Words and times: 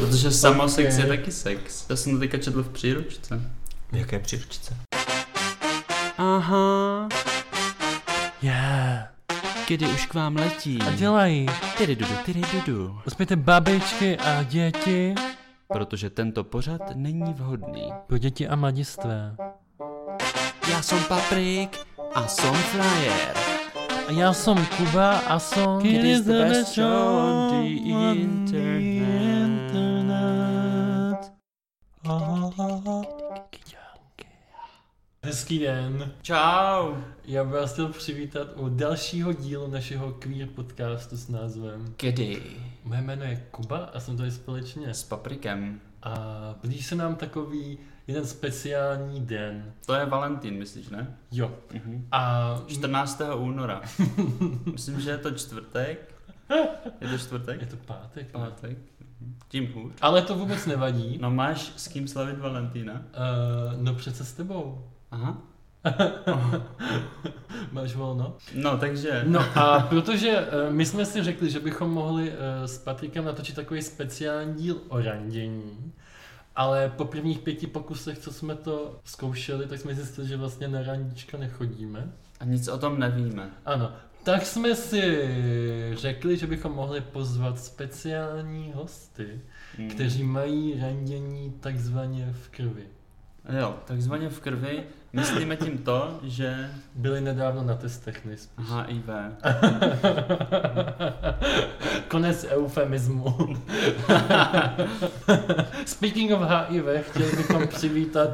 Protože 0.00 0.30
samosex 0.30 0.94
Ok. 0.94 1.00
je 1.00 1.06
taky 1.06 1.32
sex. 1.32 1.86
Já 1.90 1.96
jsem 1.96 2.12
to 2.12 2.18
teďka 2.18 2.38
četl 2.38 2.62
v 2.62 2.68
příručce. 2.68 3.40
V 3.92 3.96
jaké 3.96 4.18
příručce? 4.18 4.76
Aha. 6.18 7.08
Yeah. 8.42 9.08
Kdy 9.68 9.86
už 9.86 10.06
k 10.06 10.14
vám 10.14 10.36
letí. 10.36 10.78
A 10.86 10.90
dělají. 10.90 11.46
Tyry 11.78 11.96
dudu, 11.96 12.12
tyry 12.24 12.40
dudu. 12.52 12.98
Uspějte 13.06 13.36
babičky 13.36 14.16
a 14.18 14.42
děti 14.42 15.14
Protože 15.68 16.10
tento 16.10 16.44
pořad 16.44 16.80
není 16.94 17.32
vhodný. 17.34 17.92
pro 18.06 18.18
děti 18.18 18.48
a 18.48 18.56
mladistvé. 18.56 19.36
Já 20.70 20.82
jsem 20.82 20.98
Paprik 21.04 21.78
a 22.14 22.26
jsem 22.26 22.54
Flyer. 22.54 23.36
A 24.08 24.12
já 24.12 24.32
jsem 24.32 24.66
Kuba 24.76 25.18
a 25.18 25.38
jsem... 25.38 25.86
Is 25.86 26.20
the 26.20 26.32
best 26.32 26.74
show 26.74 27.16
on 27.16 27.48
the 27.50 27.68
internet. 28.20 29.55
Hezký 35.22 35.58
den. 35.58 36.12
Čau. 36.22 36.94
Já 37.24 37.44
bych 37.44 37.52
vás 37.52 37.72
chtěl 37.72 37.88
přivítat 37.88 38.48
u 38.56 38.68
dalšího 38.68 39.32
dílu 39.32 39.66
našeho 39.70 40.12
queer 40.12 40.48
podcastu 40.48 41.16
s 41.16 41.28
názvem 41.28 41.94
Kdy? 41.98 42.42
Moje 42.84 43.00
jméno 43.02 43.24
je 43.24 43.46
Kuba 43.50 43.76
a 43.78 44.00
jsem 44.00 44.16
tady 44.16 44.30
společně. 44.30 44.94
S 44.94 45.04
Paprikem. 45.04 45.80
A 46.02 46.14
blíží 46.62 46.82
se 46.82 46.94
nám 46.94 47.14
takový 47.16 47.78
jeden 48.06 48.26
speciální 48.26 49.20
den. 49.20 49.72
To 49.86 49.94
je 49.94 50.06
Valentín, 50.06 50.58
myslíš, 50.58 50.88
ne? 50.88 51.16
Jo. 51.32 51.54
Mhm. 51.72 52.08
A 52.12 52.54
14. 52.66 53.20
února. 53.36 53.82
Myslím, 54.72 55.00
že 55.00 55.10
je 55.10 55.18
to 55.18 55.30
čtvrtek. 55.30 56.14
Je 57.00 57.08
to 57.08 57.18
čtvrtek? 57.18 57.60
je 57.60 57.66
to 57.66 57.76
pátek. 57.76 58.34
ne? 58.34 58.40
Pátek. 58.40 58.70
Mhm. 58.70 58.95
Tím 59.48 59.72
hůř. 59.74 59.92
Ale 60.00 60.22
to 60.22 60.34
vůbec 60.34 60.66
nevadí. 60.66 61.18
No 61.20 61.30
máš 61.30 61.72
s 61.76 61.88
kým 61.88 62.08
slavit 62.08 62.38
Valentína? 62.38 62.92
Uh, 62.92 63.82
no 63.82 63.94
přece 63.94 64.24
s 64.24 64.32
tebou. 64.32 64.84
Aha. 65.10 65.42
Máš 67.72 67.94
volno? 67.94 68.36
No, 68.54 68.78
takže... 68.78 69.24
No 69.26 69.40
a 69.54 69.80
protože 69.80 70.40
uh, 70.40 70.74
my 70.74 70.86
jsme 70.86 71.04
si 71.06 71.22
řekli, 71.22 71.50
že 71.50 71.60
bychom 71.60 71.90
mohli 71.90 72.30
uh, 72.30 72.36
s 72.64 72.78
Patrikem 72.78 73.24
natočit 73.24 73.56
takový 73.56 73.82
speciální 73.82 74.54
díl 74.54 74.76
o 74.88 75.00
randění, 75.00 75.92
ale 76.56 76.92
po 76.96 77.04
prvních 77.04 77.38
pěti 77.38 77.66
pokusech, 77.66 78.18
co 78.18 78.32
jsme 78.32 78.54
to 78.54 79.00
zkoušeli, 79.04 79.66
tak 79.66 79.80
jsme 79.80 79.94
zjistili, 79.94 80.28
že 80.28 80.36
vlastně 80.36 80.68
na 80.68 80.82
randička 80.82 81.38
nechodíme. 81.38 82.12
A 82.40 82.44
nic 82.44 82.68
o 82.68 82.78
tom 82.78 82.98
nevíme. 82.98 83.50
Ano, 83.64 83.92
tak 84.26 84.46
jsme 84.46 84.74
si 84.74 85.28
řekli, 85.94 86.36
že 86.36 86.46
bychom 86.46 86.72
mohli 86.72 87.00
pozvat 87.00 87.58
speciální 87.60 88.72
hosty, 88.74 89.40
Mm. 89.78 89.88
kteří 89.90 90.22
mají 90.22 90.80
randění 90.80 91.54
takzvaně 91.60 92.34
v 92.42 92.48
krvi. 92.48 92.82
Jo, 93.60 93.74
takzvaně 93.84 94.28
v 94.28 94.40
krvi. 94.40 94.82
Myslíme 95.12 95.56
tím 95.56 95.78
to, 95.78 96.18
že 96.22 96.70
Byli 96.94 97.20
nedávno 97.20 97.62
na 97.62 97.74
testech 97.74 98.24
nejspíš. 98.24 98.66
HIV. 98.86 99.04
Konec 102.08 102.46
eufemismu. 102.48 103.36
Speaking 105.86 106.32
of 106.32 106.40
HIV, 106.42 107.06
chtěli 107.10 107.36
bychom 107.36 107.68
přivítat 107.68 108.28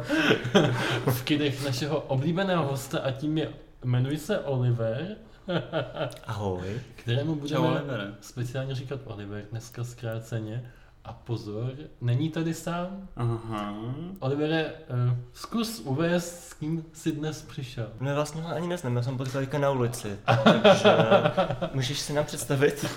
v 1.11 1.23
kidech 1.23 1.65
našeho 1.65 2.01
oblíbeného 2.01 2.67
hosta 2.67 2.99
a 2.99 3.11
tím 3.11 3.39
je, 3.39 3.49
jmenuji 3.85 4.19
se 4.19 4.39
Oliver, 4.39 5.07
Ahoj. 6.27 6.81
kterému 6.95 7.35
Čau, 7.35 7.41
budeme 7.41 7.69
Olivere. 7.69 8.15
speciálně 8.21 8.75
říkat 8.75 9.01
Oliver 9.05 9.45
dneska 9.51 9.85
zkráceně. 9.85 10.73
A 11.05 11.13
pozor, 11.13 11.73
není 12.01 12.31
tady 12.31 12.55
sám. 12.55 13.09
Aha. 13.17 13.75
Olivere, 14.19 14.61
eh, 14.61 15.17
zkus 15.33 15.81
uvést, 15.81 16.45
s 16.49 16.55
kým 16.55 16.85
jsi 16.93 17.13
dnes 17.13 17.43
přišel. 17.43 17.89
No 18.01 18.15
vlastně 18.15 18.43
ani 18.43 18.69
neznám, 18.69 18.97
já 18.97 19.03
jsem 19.03 19.17
potkal 19.17 19.43
teďka 19.43 19.59
na 19.59 19.71
ulici, 19.71 20.19
takže 20.63 20.89
můžeš 21.75 22.01
si 22.01 22.13
nám 22.13 22.25
představit? 22.25 22.87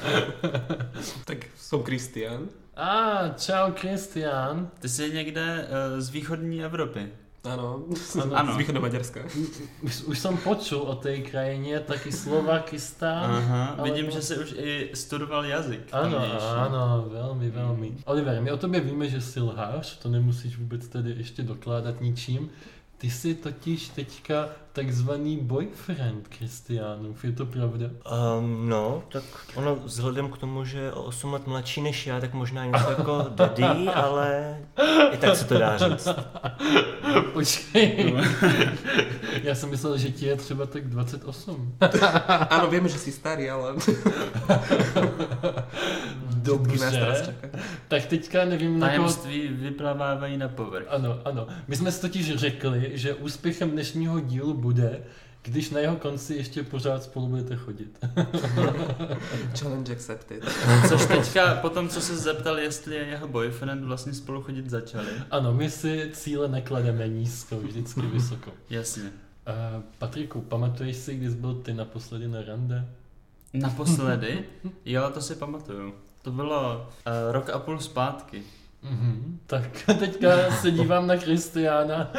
Tak 1.26 1.38
jsou 1.58 1.84
Kristian. 1.84 2.48
A 2.76 2.90
ah, 2.90 3.30
čau 3.38 3.72
Kristian. 3.72 4.70
Ty 4.80 4.90
jsi 4.90 5.14
někde 5.14 5.68
uh, 5.68 6.00
z 6.00 6.10
východní 6.10 6.64
Evropy. 6.64 7.12
Ano, 7.46 7.84
Ano. 8.34 8.54
Z 8.54 8.58
východu 8.58 8.82
Maďarska. 8.82 9.20
Už, 9.82 10.02
už 10.04 10.20
jsem 10.20 10.38
počul 10.38 10.80
o 10.80 10.96
té 10.96 11.18
krajině, 11.18 11.80
taky 11.80 12.12
Slovakistán. 12.12 13.32
Aha, 13.32 13.66
ale 13.66 13.90
vidím, 13.92 14.06
to- 14.06 14.12
že 14.12 14.22
jsi 14.22 14.38
už 14.38 14.56
i 14.58 14.90
studoval 14.94 15.46
jazyk. 15.46 15.82
Ano, 15.92 16.18
ano, 16.60 17.06
velmi, 17.10 17.50
velmi. 17.50 17.92
Oliver, 18.06 18.42
my 18.42 18.52
o 18.52 18.58
tobě 18.58 18.80
víme, 18.80 19.10
že 19.10 19.22
jsi 19.22 19.40
lhář, 19.40 19.98
to 19.98 20.10
nemusíš 20.10 20.58
vůbec 20.58 20.88
tedy 20.88 21.14
ještě 21.18 21.44
dokládat 21.44 22.02
ničím. 22.02 22.50
Ty 22.98 23.10
jsi 23.10 23.36
totiž 23.36 23.90
teďka 23.90 24.50
takzvaný 24.74 25.38
boyfriend 25.38 26.28
Kristiánův, 26.28 27.26
je 27.26 27.32
to 27.32 27.46
pravda? 27.46 27.86
Um, 28.38 28.70
no, 28.70 29.04
tak 29.12 29.24
ono 29.56 29.76
vzhledem 29.76 30.30
k 30.32 30.38
tomu, 30.38 30.66
že 30.66 30.80
je 30.80 30.92
o 30.92 31.04
8 31.04 31.34
let 31.34 31.48
mladší 31.48 31.82
než 31.82 32.08
já, 32.08 32.22
tak 32.22 32.34
možná 32.34 32.66
něco 32.66 32.90
jako 32.90 33.26
daddy, 33.30 33.64
ale 33.94 34.60
i 35.12 35.18
tak 35.18 35.36
se 35.36 35.46
to 35.46 35.58
dá 35.58 35.78
říct. 35.78 36.08
Počkej. 37.34 38.16
Já 39.44 39.56
jsem 39.56 39.70
myslel, 39.70 39.98
že 39.98 40.10
ti 40.10 40.26
je 40.26 40.36
třeba 40.36 40.66
tak 40.66 40.90
28. 40.90 41.78
Ano, 42.50 42.68
víme, 42.68 42.90
že 42.90 43.00
jsi 43.00 43.12
starý, 43.12 43.50
ale 43.50 43.74
Dobře. 46.46 47.36
Tak 47.88 48.06
teďka 48.06 48.46
nevím, 48.46 48.80
na 48.80 48.96
koho 48.96 49.18
vyplavávají 49.50 50.38
na 50.38 50.48
povrch. 50.48 50.86
Ano, 50.90 51.20
ano. 51.26 51.48
My 51.68 51.76
jsme 51.76 51.92
si 51.92 52.02
totiž 52.02 52.36
řekli, 52.36 52.92
že 52.94 53.14
úspěchem 53.14 53.72
dnešního 53.72 54.20
dílu 54.20 54.54
bude, 54.54 55.02
když 55.42 55.70
na 55.70 55.80
jeho 55.80 55.96
konci 55.96 56.36
ještě 56.36 56.64
pořád 56.64 57.04
spolu 57.04 57.28
budete 57.28 57.56
chodit. 57.56 58.06
Challenge 59.60 59.94
accepted. 59.94 60.46
Což 60.90 61.06
teďka, 61.06 61.56
po 61.56 61.70
tom, 61.70 61.90
co 61.90 62.02
se 62.02 62.18
zeptal, 62.18 62.60
jestli 62.60 62.96
je 62.96 63.06
jeho 63.06 63.28
boyfriend, 63.28 63.84
vlastně 63.84 64.14
spolu 64.14 64.42
chodit 64.42 64.70
začali. 64.70 65.08
Ano, 65.32 65.54
my 65.54 65.70
si 65.70 66.10
cíle 66.14 66.48
neklademe 66.48 67.08
nízko, 67.08 67.58
vždycky 67.58 68.02
vysoko. 68.02 68.52
Jasně. 68.70 69.04
Uh, 69.04 69.84
Patriku, 69.98 70.42
pamatuješ 70.42 70.96
si, 70.96 71.16
kdy 71.16 71.30
jsi 71.30 71.36
byl 71.36 71.54
ty 71.54 71.74
naposledy 71.74 72.28
na 72.28 72.42
rande? 72.42 72.88
Naposledy? 73.54 74.44
Jo, 74.86 75.10
to 75.14 75.22
si 75.22 75.36
pamatuju. 75.36 75.94
To 76.26 76.32
bylo 76.32 76.76
uh, 76.78 77.32
rok 77.32 77.50
a 77.50 77.60
půl 77.60 77.80
zpátky. 77.80 78.44
Mhm. 78.84 79.40
Tak 79.48 79.64
teďka 80.00 80.52
se 80.62 80.72
dívám 80.72 81.08
na 81.08 81.18
Kristiána, 81.18 82.12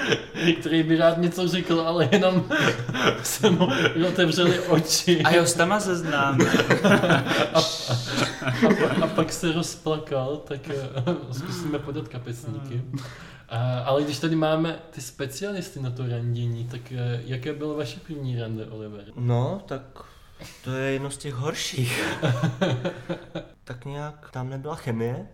který 0.60 0.82
by 0.82 0.96
rád 0.96 1.18
něco 1.18 1.48
řekl, 1.48 1.80
ale 1.80 2.08
jenom 2.12 2.44
se 3.22 3.50
mu 3.50 3.68
otevřeli 4.08 4.60
oči. 4.60 5.22
A 5.22 5.34
jo, 5.34 5.46
s 5.46 5.54
tama 5.54 5.80
se 5.80 5.96
známe. 5.96 6.44
A, 7.54 7.60
a 9.02 9.06
pak 9.06 9.32
se 9.32 9.52
rozplakal, 9.52 10.36
tak 10.36 10.70
eh, 10.70 10.74
zkusíme 11.32 11.78
podat 11.78 12.08
kapesníky. 12.08 12.82
A, 13.48 13.78
ale 13.78 14.02
když 14.02 14.18
tady 14.18 14.36
máme 14.36 14.78
ty 14.90 15.00
specialisty 15.00 15.80
na 15.80 15.90
to 15.90 16.08
randění, 16.08 16.68
tak 16.70 16.92
eh, 16.92 17.22
jaké 17.24 17.52
bylo 17.52 17.74
vaše 17.74 18.00
první 18.00 18.40
rande, 18.40 18.66
Oliver? 18.66 19.04
No, 19.16 19.62
tak 19.66 19.82
to 20.64 20.70
je 20.72 20.92
jedno 20.92 21.10
z 21.10 21.16
těch 21.18 21.34
horších. 21.34 22.02
tak 23.64 23.84
nějak 23.84 24.30
tam 24.30 24.48
nebyla 24.50 24.74
chemie 24.74 25.26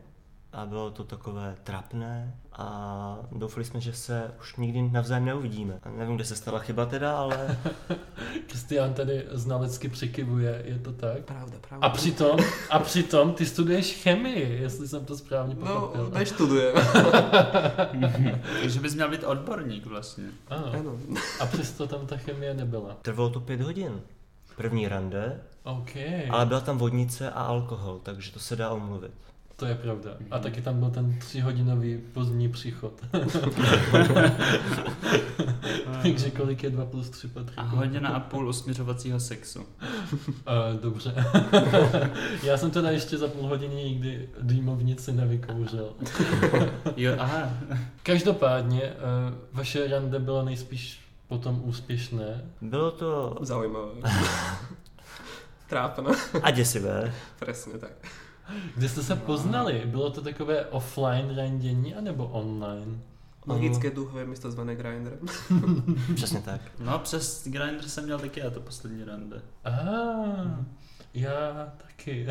a 0.52 0.66
bylo 0.66 0.90
to 0.90 1.04
takové 1.04 1.56
trapné 1.64 2.34
a 2.52 3.18
doufali 3.32 3.64
jsme, 3.64 3.80
že 3.80 3.92
se 3.92 4.30
už 4.40 4.56
nikdy 4.56 4.82
navzájem 4.82 5.24
neuvidíme. 5.24 5.78
A 5.82 5.88
nevím, 5.90 6.16
kde 6.16 6.24
se 6.24 6.36
stala 6.36 6.58
chyba 6.58 6.86
teda, 6.86 7.16
ale 7.16 7.58
Kristián 8.46 8.94
tady 8.94 9.26
znalecky 9.30 9.88
překivuje, 9.88 10.62
je 10.64 10.78
to 10.78 10.92
tak? 10.92 11.24
Pravda, 11.24 11.56
pravda. 11.68 11.86
A 11.86 11.90
přitom, 11.90 12.36
a 12.70 12.78
přitom 12.78 13.34
ty 13.34 13.46
studuješ 13.46 14.02
chemii, 14.02 14.62
jestli 14.62 14.88
jsem 14.88 15.04
to 15.04 15.16
správně 15.16 15.54
No, 15.54 15.60
pochopil. 15.66 16.10
neštudujem. 16.14 16.74
Takže 18.62 18.80
bys 18.80 18.94
měl 18.94 19.10
být 19.10 19.24
odborník 19.24 19.86
vlastně. 19.86 20.24
ano. 20.48 20.72
Ano. 20.80 20.98
A 21.40 21.46
přesto 21.46 21.86
tam 21.86 22.06
ta 22.06 22.16
chemie 22.16 22.54
nebyla. 22.54 22.96
trvalo 23.02 23.30
to 23.30 23.40
pět 23.40 23.60
hodin. 23.60 24.00
První 24.56 24.88
rande, 24.88 25.40
OK, 25.64 25.90
ale 26.30 26.46
byla 26.46 26.60
tam 26.60 26.78
vodnice 26.78 27.30
a 27.30 27.42
alkohol, 27.42 28.00
takže 28.02 28.32
to 28.32 28.38
se 28.38 28.56
dá 28.56 28.70
omluvit. 28.70 29.10
to 29.56 29.66
je 29.66 29.74
pravda. 29.74 30.10
A 30.30 30.38
taky 30.38 30.62
tam 30.62 30.78
byl 30.78 30.90
ten 30.90 31.18
tříhodinový 31.18 32.00
pozdní 32.12 32.48
příchod. 32.48 32.92
Takže 36.02 36.30
kolik 36.30 36.62
je 36.62 36.70
2 36.70 36.86
plus 36.86 37.10
3 37.10 37.28
Patrik? 37.28 37.58
A 37.58 37.62
hodina 37.62 38.08
a 38.08 38.20
půl 38.20 38.48
usměřovacího 38.48 39.20
sexu. 39.20 39.60
Uh, 39.60 39.66
dobře. 40.82 41.14
Já 42.42 42.56
jsem 42.56 42.70
teda 42.70 42.90
ještě 42.90 43.18
za 43.18 43.28
půl 43.28 43.46
hodiny 43.48 43.74
nikdy 43.74 44.28
dýmovnici 44.40 45.12
nevykouřil. 45.12 45.92
Jo, 46.96 47.14
aha. 47.18 47.50
Každopádně, 48.02 48.82
uh, 48.82 49.34
vaše 49.52 49.88
rande 49.88 50.18
bylo 50.18 50.44
nejspíš 50.44 51.00
potom 51.32 51.60
úspěšné. 51.64 52.44
Bylo 52.60 52.90
to 52.90 53.38
Zaujímavé. 53.40 53.92
Trápno. 55.68 56.12
a 56.42 56.50
děsivé. 56.50 57.14
Presne 57.38 57.78
tak. 57.78 57.92
Kde 58.76 58.88
jste 58.88 59.02
se 59.02 59.16
poznali? 59.16 59.82
Bylo 59.86 60.10
to 60.10 60.22
takové 60.22 60.66
offline 60.66 61.36
randění 61.36 61.94
anebo 61.94 62.26
online? 62.26 62.98
Magické 63.46 63.90
duchové 63.90 64.24
místo 64.24 64.50
zvané 64.50 64.76
Grindr. 64.76 65.18
Přesně 66.14 66.40
tak. 66.40 66.60
No 66.78 66.98
přes 66.98 67.48
Grindr 67.48 67.88
jsem 67.88 68.04
měl 68.04 68.18
taky 68.18 68.40
já 68.40 68.50
to 68.50 68.60
poslední 68.60 69.04
rande. 69.04 69.42
Ah, 69.64 70.64
já 71.14 71.72
taky. 71.76 72.26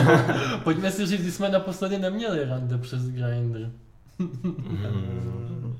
Pojďme 0.64 0.92
si 0.92 1.06
říct, 1.06 1.20
kdy 1.20 1.32
jsme 1.32 1.48
naposledy 1.48 1.98
neměli 1.98 2.44
rande 2.44 2.78
přes 2.78 3.08
Grindr. 3.08 3.70
Mm. 4.18 5.76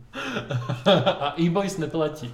A 1.21 1.35
e-boys 1.41 1.79
neplatí. 1.79 2.33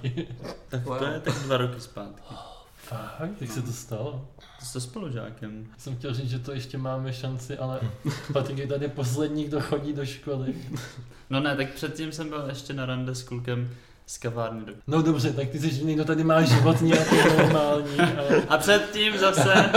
Tak 0.69 0.85
Wow. 0.85 0.97
to 0.97 1.05
je 1.05 1.19
tak 1.19 1.33
dva 1.33 1.57
roky 1.57 1.79
zpátky. 1.81 2.33
Fakt, 2.75 3.41
jak 3.41 3.51
se 3.51 3.61
to 3.61 3.71
stalo? 3.71 4.27
To 4.59 4.65
jste 4.65 4.79
spolužákem. 4.81 5.67
Jsem 5.77 5.95
chtěl 5.95 6.13
říct, 6.13 6.29
že 6.29 6.39
to 6.39 6.51
ještě 6.51 6.77
máme 6.77 7.13
šanci, 7.13 7.57
ale 7.57 7.79
Patrik 8.33 8.57
je 8.57 8.67
tady 8.67 8.87
poslední, 8.87 9.43
kdo 9.43 9.61
chodí 9.61 9.93
do 9.93 10.05
školy. 10.05 10.53
No 11.29 11.39
ne, 11.39 11.55
tak 11.55 11.69
předtím 11.73 12.11
jsem 12.11 12.29
byl 12.29 12.45
ještě 12.49 12.73
na 12.73 12.85
rande 12.85 13.15
s 13.15 13.23
klukem 13.23 13.69
z 14.05 14.17
kavárny. 14.17 14.65
Do... 14.65 14.73
No 14.87 15.01
dobře, 15.01 15.33
tak 15.33 15.49
ty 15.49 15.59
jsi 15.59 15.65
jediný, 15.67 15.93
kdo 15.95 16.05
tady 16.05 16.23
má 16.23 16.41
život 16.41 16.81
nějaký 16.81 17.15
normální. 17.37 17.99
Ale... 17.99 18.43
A 18.49 18.57
předtím 18.57 19.17
zase... 19.17 19.71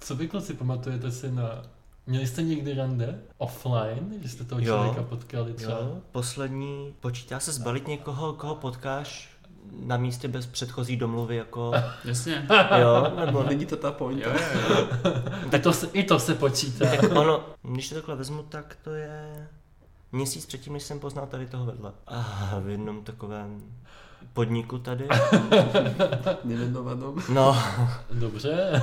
Co 0.00 0.14
vy 0.16 0.28
kluci 0.28 0.54
pamatujete 0.54 1.10
si 1.10 1.32
na... 1.32 1.62
Měli 2.06 2.26
jste 2.26 2.42
někdy 2.42 2.74
rande? 2.74 3.18
Offline? 3.38 4.14
Že 4.22 4.28
jste 4.28 4.44
toho 4.44 4.60
Jo. 4.60 4.66
člověka 4.66 5.02
potkali 5.02 5.52
třeba? 5.54 5.72
Jo, 5.72 5.98
poslední, 6.12 6.94
počítá 7.00 7.40
se 7.40 7.52
zbalit 7.52 7.88
někoho, 7.88 8.32
koho 8.32 8.54
potkáš 8.54 9.30
na 9.84 9.96
místě 9.96 10.28
bez 10.28 10.46
předchozí 10.46 10.96
domluvy, 10.96 11.36
jako, 11.36 11.72
Jasně. 12.04 12.46
jo, 12.80 13.12
nebo 13.26 13.42
Není 13.42 13.66
to 13.66 13.76
ta 13.76 13.92
pointa. 13.92 14.30
Jo, 14.30 14.36
jo, 14.54 14.76
jo. 15.04 15.12
I 15.52 15.58
to, 15.58 15.72
se, 15.72 15.86
I 15.92 16.02
to 16.04 16.18
se 16.18 16.34
počítá. 16.34 16.86
tak 16.96 17.02
ono, 17.16 17.44
když 17.62 17.88
to 17.88 17.94
takhle 17.94 18.16
vezmu, 18.16 18.42
tak 18.42 18.76
to 18.84 18.90
je 18.94 19.48
měsíc 20.12 20.46
předtím, 20.46 20.72
než 20.72 20.82
jsem 20.82 21.00
poznal 21.00 21.26
tady 21.26 21.46
toho 21.46 21.66
vedle. 21.66 21.92
A 22.06 22.58
v 22.60 22.68
jednom 22.68 23.04
takovém 23.04 23.60
podniku 24.32 24.78
tady, 24.78 25.08
Nemenovanom. 26.44 27.14
no, 27.28 27.56
Dobře. 28.10 28.82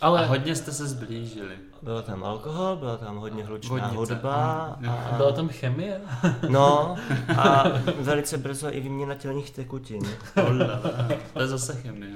A 0.00 0.06
Ale 0.06 0.26
hodně 0.26 0.54
jste 0.56 0.72
se 0.72 0.86
zblížili. 0.86 1.54
byl 1.82 2.02
tam 2.02 2.24
alkohol, 2.24 2.76
byla 2.76 2.96
tam 2.96 3.16
hodně 3.16 3.44
hlučná 3.44 3.76
Vodnice. 3.76 3.96
hudba 3.96 4.34
a, 4.88 5.16
byla 5.16 5.32
tam 5.32 5.48
chemie? 5.48 6.00
no, 6.48 6.96
a 7.38 7.64
velice 8.00 8.38
brzo 8.38 8.74
i 8.74 8.80
výměna 8.80 9.14
tělních 9.14 9.50
tekutin. 9.50 10.02
To 11.32 11.40
je 11.42 11.48
zase 11.48 11.74
chemie. 11.74 12.10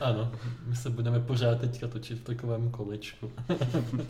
Ano, 0.00 0.30
my 0.66 0.76
se 0.76 0.90
budeme 0.90 1.20
pořád 1.20 1.60
teďka 1.60 1.88
točit 1.88 2.18
v 2.18 2.24
takovém 2.24 2.70
kolečku. 2.70 3.30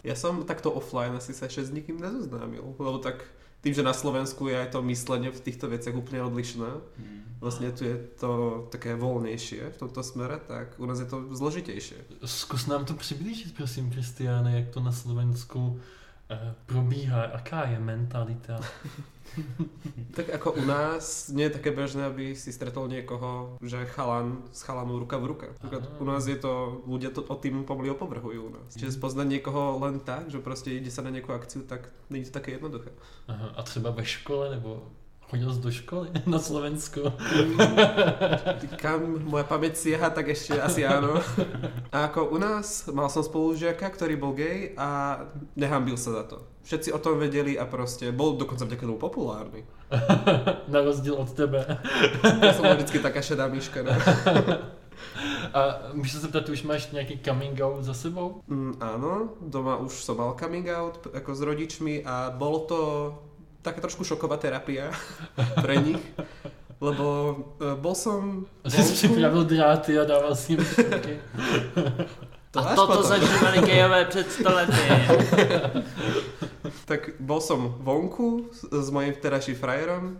Ja 0.04 0.14
som 0.16 0.44
takto 0.44 0.70
offline 0.72 1.16
asi 1.16 1.32
sa 1.34 1.46
ešte 1.46 1.64
s 1.64 1.70
nikým 1.74 1.98
nezoznámil, 2.00 2.62
lebo 2.78 2.98
tak 2.98 3.24
tým, 3.62 3.74
že 3.74 3.86
na 3.86 3.94
Slovensku 3.94 4.50
je 4.50 4.58
aj 4.58 4.74
to 4.74 4.82
myslenie 4.82 5.30
v 5.30 5.40
týchto 5.40 5.70
veciach 5.70 5.94
úplne 5.94 6.22
odlišné, 6.26 6.70
Hmm. 6.98 7.22
vlastne 7.40 7.70
tu 7.70 7.86
je 7.86 7.94
to 8.18 8.30
také 8.70 8.94
voľnejšie 8.98 9.70
v 9.70 9.76
tomto 9.78 10.02
smere, 10.02 10.38
tak 10.42 10.78
u 10.78 10.86
nás 10.86 10.98
je 10.98 11.06
to 11.06 11.30
zložitejšie. 11.34 12.22
Zkus 12.26 12.66
nám 12.66 12.84
to 12.84 12.94
přiblížit, 12.94 13.54
prosím, 13.54 13.90
Kristiáne, 13.90 14.56
jak 14.56 14.68
to 14.74 14.80
na 14.80 14.92
Slovensku 14.92 15.80
probíhá, 16.66 17.22
aká 17.24 17.64
je 17.64 17.78
mentalita. 17.78 18.60
Tak 20.12 20.28
ako 20.28 20.60
u 20.60 20.64
nás 20.68 21.32
nie 21.32 21.48
je 21.48 21.56
také 21.56 21.72
bežné, 21.72 22.04
aby 22.04 22.36
si 22.36 22.52
stretol 22.52 22.84
niekoho, 22.84 23.56
že 23.64 23.88
chalan 23.88 24.44
s 24.52 24.60
chalanou 24.60 25.00
ruka 25.00 25.16
v 25.16 25.24
ruke. 25.32 25.46
Aha. 25.64 25.80
u 26.00 26.04
nás 26.04 26.28
je 26.28 26.36
to, 26.36 26.84
ľudia 26.84 27.08
to 27.16 27.24
o 27.24 27.36
tým 27.40 27.64
pomaly 27.64 27.88
opovrhujú 27.96 28.40
u 28.44 28.52
nás. 28.52 28.76
Čiže 28.76 28.92
spoznať 28.92 29.26
niekoho 29.32 29.80
len 29.80 30.04
tak, 30.04 30.28
že 30.28 30.36
proste 30.36 30.76
ide 30.76 30.92
sa 30.92 31.00
na 31.00 31.08
nejakú 31.08 31.32
akciu, 31.32 31.64
tak 31.64 31.88
není 32.12 32.28
to 32.28 32.36
také 32.36 32.60
jednoduché. 32.60 32.92
Aha, 33.24 33.56
a 33.56 33.62
třeba 33.62 33.90
ve 33.90 34.04
škole, 34.04 34.50
nebo 34.52 34.84
chodil 35.32 35.54
jsi 35.54 35.60
do 35.60 35.70
školy 35.70 36.08
na 36.26 36.38
Slovensku? 36.38 37.00
Kam 38.82 39.24
moja 39.24 39.48
pamäť 39.48 39.80
siaha, 39.80 40.12
tak 40.12 40.28
ešte 40.28 40.60
asi 40.60 40.84
áno. 40.84 41.16
A 41.88 42.12
ako 42.12 42.36
u 42.36 42.38
nás, 42.38 42.84
mal 42.92 43.08
som 43.08 43.24
spolužiaka, 43.24 43.88
ktorý 43.88 44.20
bol 44.20 44.36
gay 44.36 44.76
a 44.76 45.24
nehambil 45.56 45.96
sa 45.96 46.20
za 46.20 46.24
to. 46.28 46.36
Všetci 46.68 46.92
o 46.92 47.00
tom 47.00 47.16
vedeli 47.16 47.56
a 47.56 47.64
proste 47.64 48.12
bol 48.12 48.36
dokonca 48.36 48.68
vďaka 48.68 48.84
tomu 48.84 49.00
populárny. 49.00 49.64
na 50.72 50.80
rozdíl 50.84 51.16
od 51.16 51.32
tebe. 51.32 51.64
Som 52.52 52.68
bol 52.68 52.76
vždycky 52.76 53.00
taká 53.00 53.24
šedá 53.24 53.48
myška. 53.48 53.80
Ne? 53.88 53.96
A 55.52 55.60
můžu 55.92 56.10
se 56.10 56.18
zeptat, 56.18 56.44
ty 56.44 56.52
už 56.52 56.62
máš 56.62 56.90
nějaký 56.90 57.20
coming 57.24 57.60
out 57.60 57.84
za 57.84 57.94
sebou? 57.94 58.40
Mm, 58.46 58.76
áno, 58.80 59.28
doma 59.40 59.76
už 59.80 60.04
som 60.04 60.16
mal 60.16 60.36
coming 60.36 60.68
out 60.68 60.96
p- 61.00 61.10
ako 61.12 61.34
s 61.34 61.40
rodičmi 61.40 62.04
a 62.04 62.30
bolo 62.30 62.58
to 62.68 62.78
taká 63.62 63.80
trošku 63.80 64.04
šoková 64.04 64.36
terapia 64.36 64.90
pre 65.62 65.76
nich, 65.76 66.02
lebo 66.80 67.06
e, 67.62 67.74
bol 67.78 67.94
som 67.94 68.46
Jsi 68.68 68.82
si 68.82 68.92
připravil 68.92 69.44
dráty 69.44 69.98
a 69.98 70.04
dával 70.04 70.34
si 70.36 70.52
jim 70.52 70.64
štěky. 70.64 71.20
to 72.50 72.60
A 72.60 72.74
toto 72.74 72.86
potom. 72.86 73.08
zažívali 73.08 73.58
gejové 73.66 74.04
před 74.04 74.32
stolety. 74.32 74.82
Tak 76.86 77.18
bol 77.20 77.40
som 77.40 77.78
vonku 77.78 78.50
s, 78.52 78.66
s 78.70 78.90
mojím 78.90 79.14
vtedajším 79.14 79.54
frajerom, 79.54 80.18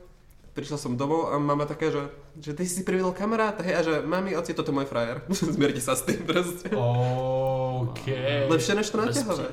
prišiel 0.55 0.79
som 0.79 0.97
domov 0.97 1.33
a 1.33 1.39
mama 1.39 1.65
také, 1.67 1.91
že, 1.91 2.03
že 2.41 2.53
ty 2.55 2.65
si 2.69 2.85
privedol 2.85 3.12
kamaráta, 3.12 3.65
hej, 3.65 3.75
a 3.77 3.83
že 3.83 3.94
mami, 4.05 4.37
oci, 4.37 4.55
toto 4.55 4.71
je 4.71 4.77
môj 4.79 4.89
frajer. 4.89 5.25
Zmierte 5.33 5.81
sa 5.81 5.97
s 5.97 6.06
tým 6.06 6.23
proste. 6.23 6.71
OK. 6.73 8.05
Lepšie 8.49 8.75
než 8.75 8.91
to 8.91 9.00
přípravy. 9.11 9.44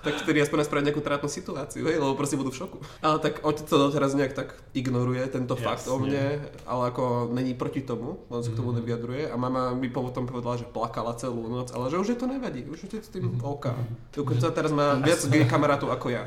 Tak 0.00 0.24
vtedy 0.24 0.40
aspoň 0.40 0.64
spraviť 0.64 0.84
nejakú 0.88 1.02
trápnu 1.04 1.28
situáciu, 1.28 1.84
hej, 1.84 2.00
lebo 2.00 2.16
proste 2.16 2.40
budú 2.40 2.48
v 2.48 2.56
šoku. 2.56 2.78
Ale 3.04 3.20
tak 3.20 3.44
otec 3.44 3.68
to 3.68 3.76
doteraz 3.76 4.16
nejak 4.16 4.32
tak 4.32 4.56
ignoruje, 4.72 5.20
tento 5.28 5.52
Jasne. 5.54 5.66
fakt 5.68 5.84
o 5.92 6.00
mne, 6.00 6.40
ale 6.64 6.82
ako 6.88 7.28
není 7.36 7.52
proti 7.52 7.84
tomu, 7.84 8.16
on 8.32 8.40
sa 8.40 8.48
k 8.48 8.56
tomu 8.56 8.72
Mhm. 8.72 8.76
nevyjadruje 8.80 9.24
a 9.28 9.36
mama 9.36 9.76
mi 9.76 9.92
potom 9.92 10.24
povedala, 10.24 10.56
že 10.56 10.64
plakala 10.64 11.12
celú 11.14 11.44
noc, 11.48 11.68
ale 11.76 11.90
že 11.92 12.00
už 12.00 12.08
je 12.08 12.18
to 12.18 12.26
nevadí, 12.26 12.64
už 12.64 12.80
je 12.88 13.00
s 13.02 13.08
tým 13.12 13.28
Mhm. 13.28 13.44
OK. 13.44 13.66
Dokonca 14.16 14.50
teraz 14.50 14.72
má 14.72 14.94
viac 14.96 15.20
gay 15.28 15.44
kamarátov 15.44 15.92
ako 15.92 16.08
ja. 16.08 16.24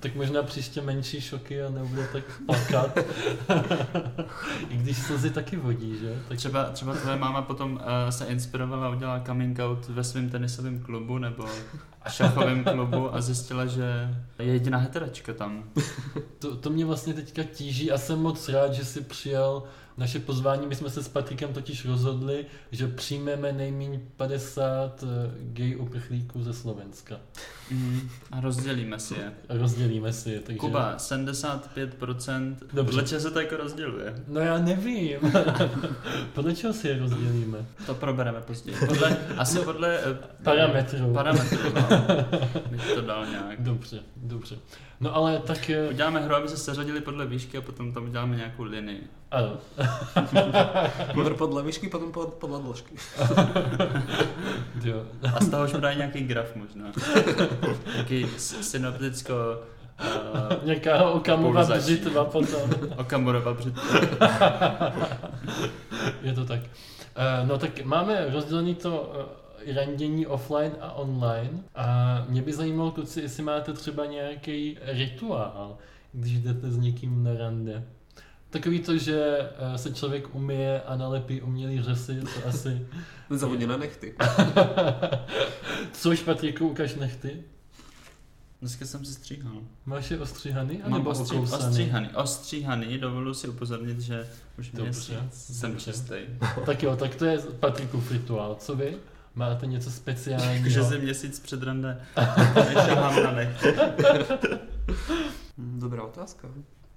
tak 0.00 0.14
možná 0.14 0.42
příště 0.42 0.80
menší 0.82 1.20
šoky 1.20 1.62
a 1.62 1.70
nebude 1.70 2.08
tak 2.12 2.24
plakat. 2.46 2.98
I 4.70 4.76
když 4.76 4.98
slzy 4.98 5.30
taky 5.30 5.56
vodí, 5.56 5.98
že? 5.98 6.22
Tak 6.28 6.36
Třeba, 6.38 6.64
třeba 6.64 6.94
tvoje 6.94 7.16
máma 7.16 7.42
potom 7.42 7.72
uh, 7.72 8.10
se 8.10 8.24
inspirovala 8.26 8.86
a 8.86 8.90
udělala 8.90 9.20
coming 9.26 9.58
out 9.58 9.88
ve 9.88 10.04
svém 10.04 10.30
tenisovém 10.30 10.80
klubu 10.80 11.18
nebo 11.18 11.44
šachovém 12.08 12.64
klubu 12.64 13.14
a 13.14 13.20
zjistila, 13.20 13.66
že 13.66 14.14
je 14.38 14.46
jediná 14.46 14.78
heteračka 14.78 15.32
tam. 15.32 15.64
to, 16.38 16.56
to 16.56 16.70
mě 16.70 16.84
vlastně 16.84 17.14
teďka 17.14 17.42
tíží 17.42 17.92
a 17.92 17.98
jsem 17.98 18.22
moc 18.22 18.48
rád, 18.48 18.72
že 18.72 18.84
si 18.84 19.00
přijal 19.00 19.62
naše 19.98 20.18
pozvání. 20.18 20.66
My 20.66 20.74
jsme 20.74 20.90
se 20.90 21.02
s 21.02 21.08
Patrikem 21.08 21.52
totiž 21.52 21.84
rozhodli, 21.84 22.46
že 22.72 22.88
přijmeme 22.88 23.52
nejméně 23.52 24.00
50 24.16 25.02
eh, 25.02 25.06
gay 25.40 25.76
uprchlíků 25.76 26.42
ze 26.42 26.52
Slovenska. 26.52 27.16
Mm. 27.70 28.08
A 28.32 28.40
rozdělíme 28.40 28.98
si 28.98 29.14
je. 29.14 29.32
A 29.48 29.54
rozdělíme 29.56 30.12
si 30.12 30.30
je. 30.30 30.40
Takže... 30.40 30.58
Kuba, 30.58 30.96
75%, 30.96 32.56
Dobře. 32.72 32.84
podle 32.84 33.04
čeho 33.04 33.20
se 33.20 33.30
to 33.30 33.40
jako 33.40 33.56
rozděluje? 33.56 34.14
No 34.28 34.40
já 34.40 34.58
nevím. 34.58 35.18
Podle 36.34 36.54
čeho 36.54 36.72
si 36.72 36.88
je 36.88 36.98
rozdělíme? 36.98 37.66
To 37.86 37.94
probereme 37.94 38.40
později. 38.40 38.76
Podle, 38.86 39.16
asi 39.36 39.58
podle 39.58 39.98
eh, 39.98 40.18
Parametrů. 40.42 41.12
Parametrů, 41.14 41.58
no. 41.74 41.88
Bych 42.70 42.92
to 42.94 43.00
dal 43.00 43.26
nějak. 43.26 43.62
Dobře, 43.62 44.00
dobře. 44.16 44.56
No 45.00 45.14
ale 45.16 45.38
tak... 45.38 45.70
eh, 45.70 45.88
Uděláme 45.88 46.20
hru, 46.20 46.34
aby 46.34 46.48
se 46.48 46.56
seřadili 46.56 47.00
podle 47.00 47.26
výšky 47.26 47.58
a 47.58 47.60
potom 47.60 47.92
tam 47.92 48.04
uděláme 48.04 48.36
nějakou 48.36 48.62
linii. 48.62 49.08
Ano. 49.36 49.52
Podle 51.14 51.34
podle 51.34 51.62
výšky, 51.62 51.88
potom 51.88 52.12
pod, 52.12 52.34
podle 52.34 52.62
dĺžky. 52.62 52.94
Jo. 54.84 55.02
A 55.36 55.44
z 55.44 55.48
toho 55.48 55.64
už 55.64 55.72
dají 55.72 55.96
nějaký 55.96 56.20
graf 56.20 56.56
možná. 56.56 56.84
Nějaký 57.94 58.26
s- 58.36 58.60
synopticko 58.70 59.34
uh, 60.00 60.64
Nějaká 60.64 61.10
okamova 61.10 61.60
Popularizační. 61.62 61.96
břitva 61.96 62.24
potom. 62.24 62.70
Okamurova 62.96 63.54
břitva. 63.54 63.82
Je 66.22 66.32
to 66.32 66.44
tak. 66.44 66.60
Eh, 67.16 67.46
No 67.46 67.58
tak 67.58 67.84
máme 67.84 68.26
rozdělený 68.32 68.74
to 68.74 69.12
eh, 69.66 69.74
randění 69.74 70.26
offline 70.26 70.72
a 70.80 70.92
online 70.92 71.50
a 71.74 72.24
mě 72.28 72.42
by 72.42 72.52
zajímalo, 72.52 72.90
kluci, 72.90 73.20
jestli 73.20 73.42
máte 73.42 73.72
třeba 73.72 74.06
nějaký 74.06 74.78
rituál, 74.82 75.76
když 76.12 76.38
jdete 76.38 76.70
s 76.70 76.76
někým 76.76 77.24
na 77.24 77.30
rande. 77.34 77.84
Takový 78.50 78.80
to, 78.80 78.98
že 78.98 79.38
eh, 79.74 79.78
se 79.78 79.94
člověk 79.94 80.34
umije 80.34 80.82
a 80.82 80.96
nalepí 80.96 81.40
umělý 81.40 81.82
řasy, 81.82 82.20
to 82.20 82.48
asi... 82.48 82.86
Zavodí 83.30 83.66
na 83.66 83.76
nechty. 83.76 84.14
Což 85.92 86.22
Patriku, 86.22 86.68
ukaž 86.68 86.94
nechty. 86.94 87.42
Dneska 88.60 88.86
jsem 88.86 89.04
si 89.04 89.12
stříhal. 89.12 89.62
Máš 89.86 90.10
je 90.10 90.20
ostříhaný? 90.20 90.82
Mám 90.86 91.06
ostří, 91.06 91.36
ostříhaný. 91.36 92.08
Ostříhaný, 92.14 92.98
dovolu 92.98 93.34
si 93.34 93.48
upozornit, 93.48 94.00
že 94.00 94.28
už 94.58 94.70
Dobře, 94.70 95.20
měsíc 95.20 95.58
jsem 95.58 95.76
čistý. 95.76 96.14
Tak 96.66 96.82
jo, 96.82 96.96
tak 96.96 97.14
to 97.14 97.24
je 97.24 97.38
Patrikův 97.38 98.10
rituál. 98.10 98.56
Co 98.60 98.76
vy? 98.76 98.96
Máte 99.34 99.66
něco 99.66 99.90
speciálního? 99.90 100.68
že 100.68 100.84
si 100.84 100.98
měsíc 100.98 101.40
před 101.40 101.62
rande 101.62 102.00
nešahám 102.54 103.22
na 103.22 103.32
nech. 103.32 103.64
Hm, 105.58 105.80
Dobrá 105.80 106.02
otázka. 106.02 106.48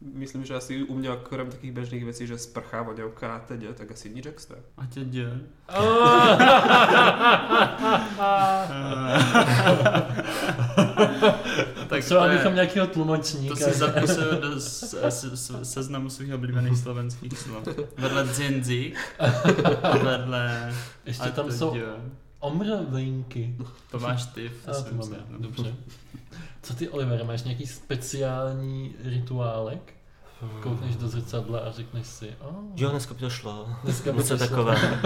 Myslím, 0.02 0.46
že 0.46 0.56
asi 0.56 0.84
u 0.84 0.96
mňa 0.96 1.14
okrem 1.14 1.52
takých 1.52 1.72
bežných 1.72 2.06
vecí, 2.06 2.28
že 2.28 2.38
sprcha, 2.38 2.82
voňavka 2.82 3.36
a 3.36 3.40
teď, 3.40 3.60
tak 3.76 3.92
asi 3.92 4.10
nič 4.10 4.26
extra. 4.26 4.58
A 4.78 4.86
tě 4.86 5.06
dě. 5.06 5.28
tak 11.88 12.04
Třeba 12.04 12.26
to 12.26 12.32
je- 12.32 12.38
bychom 12.38 12.56
nějakého 12.56 12.88
tlumočníka. 12.88 13.56
To 13.56 13.72
si 13.72 13.80
zapisuju 13.80 14.42
do 14.42 14.60
seznamu 15.66 16.10
svých 16.10 16.34
oblíbených 16.34 16.78
slovenských 16.78 17.38
slov. 17.40 17.68
Vedle 17.98 18.24
dzinzi 18.28 18.94
a 19.84 19.98
vedle... 19.98 20.74
Ještě 21.06 21.30
tam 21.30 21.46
to 21.46 21.52
jsou 21.52 21.74
dě. 21.74 21.84
omrvinky. 22.40 23.56
To 23.92 24.00
máš 24.00 24.26
ty 24.26 24.50
v 24.50 24.66
dobře. 25.40 25.76
Co 26.62 26.74
ty, 26.74 26.90
Oliver, 26.90 27.24
máš 27.26 27.44
nějaký 27.44 27.68
speciální 27.68 28.96
rituálek? 29.04 29.99
Koukneš 30.64 30.96
do 30.96 31.08
zrcadla 31.08 31.60
a 31.60 31.72
řekneš 31.72 32.08
si, 32.08 32.34
oh, 32.40 32.56
Jo, 32.76 32.90
dneska 32.90 33.14
by 33.14 33.20
to 33.20 33.30
šlo. 33.30 33.68
Dneska 33.84 34.12
by 34.12 34.18
Něco 34.18 34.38
to 34.38 34.48
takové. 34.48 35.02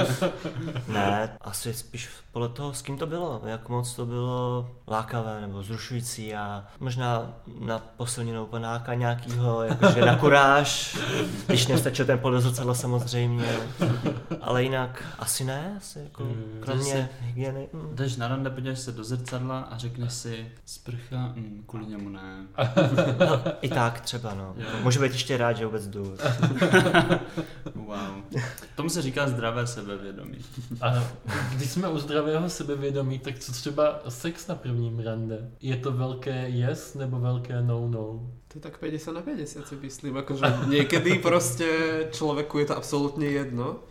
ne, 0.87 1.37
asi 1.41 1.73
spíš 1.73 2.09
podle 2.31 2.49
toho, 2.49 2.73
s 2.73 2.81
kým 2.81 2.97
to 2.97 3.07
bylo. 3.07 3.41
Jak 3.45 3.69
moc 3.69 3.93
to 3.95 4.05
bylo 4.05 4.69
lákavé 4.87 5.41
nebo 5.41 5.63
zrušující 5.63 6.35
a 6.35 6.65
možná 6.79 7.33
na 7.59 7.79
posilněnou 7.97 8.45
panáka 8.45 8.93
nějakýho, 8.93 9.63
jakože 9.63 10.05
na 10.05 10.15
kuráž, 10.15 10.97
když 11.47 11.67
nestačil 11.67 12.05
ten 12.05 12.19
podezrcadlo 12.19 12.75
samozřejmě. 12.75 13.45
Ale 14.41 14.63
jinak 14.63 15.03
asi 15.19 15.43
ne, 15.43 15.73
asi 15.77 15.99
jako 15.99 16.23
Mm, 16.23 16.57
kromě 16.61 17.09
hygieny. 17.21 17.67
mm. 17.73 17.95
Jdeš 17.95 18.15
na 18.15 18.27
rande, 18.27 18.49
podíváš 18.49 18.79
se 18.79 18.91
do 18.91 19.03
zrcadla 19.03 19.59
a 19.59 19.77
řekneš 19.77 20.13
si 20.13 20.51
sprcha, 20.65 21.17
mm, 21.35 21.63
kvůli 21.67 21.85
němu 21.85 22.09
ne. 22.09 22.45
I 23.61 23.69
tak 23.69 24.01
třeba, 24.01 24.33
no. 24.33 24.53
Jo. 24.57 24.67
Můžu 24.83 25.01
být 25.01 25.11
ještě 25.23 25.37
rád, 25.37 25.53
že 25.53 25.65
vůbec 25.65 25.87
jdu. 25.87 26.15
Wow. 27.75 28.41
Tomu 28.75 28.89
se 28.89 29.01
říká 29.01 29.27
zdravé 29.27 29.67
sebevědomí. 29.67 30.37
A 30.81 31.03
když 31.55 31.69
jsme 31.69 31.87
u 31.87 31.97
zdravého 31.99 32.49
sebevědomí, 32.49 33.19
tak 33.19 33.39
co 33.39 33.51
třeba 33.51 34.01
sex 34.09 34.47
na 34.47 34.55
prvním 34.55 34.99
rande? 34.99 35.51
Je 35.61 35.77
to 35.77 35.91
velké 35.91 36.49
yes 36.49 36.93
nebo 36.93 37.19
velké 37.19 37.61
no-no? 37.61 38.31
To 38.47 38.57
je 38.57 38.61
tak 38.61 38.77
50 38.77 39.11
na 39.11 39.21
50 39.21 39.67
si 39.67 39.75
myslím, 39.75 40.17
akože 40.17 40.45
niekedy 40.67 41.19
proste 41.19 41.65
človeku 42.11 42.59
je 42.59 42.65
to 42.65 42.77
absolútne 42.77 43.25
jedno, 43.25 43.81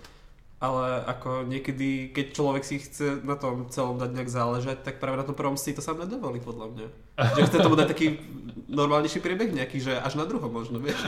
ale 0.62 1.02
ako 1.10 1.42
niekedy, 1.42 2.14
keď 2.14 2.26
človek 2.38 2.62
si 2.62 2.78
chce 2.78 3.18
na 3.26 3.34
tom 3.34 3.66
celom 3.66 3.98
dať 3.98 4.14
nejak 4.14 4.30
záležať, 4.30 4.78
tak 4.86 5.02
práve 5.02 5.18
na 5.18 5.26
tom 5.26 5.34
prvom 5.34 5.58
si 5.58 5.74
to 5.74 5.82
sám 5.82 5.98
nedovolí, 5.98 6.38
podľa 6.38 6.66
mňa. 6.70 6.86
Že 7.34 7.46
chce 7.50 7.58
tomu 7.58 7.74
dať 7.74 7.88
taký 7.90 8.06
normálnejší 8.70 9.18
priebeh 9.18 9.50
nejaký, 9.50 9.82
že 9.82 9.98
až 9.98 10.14
na 10.14 10.24
druhom 10.24 10.52
možno, 10.54 10.78
vieš. 10.78 11.02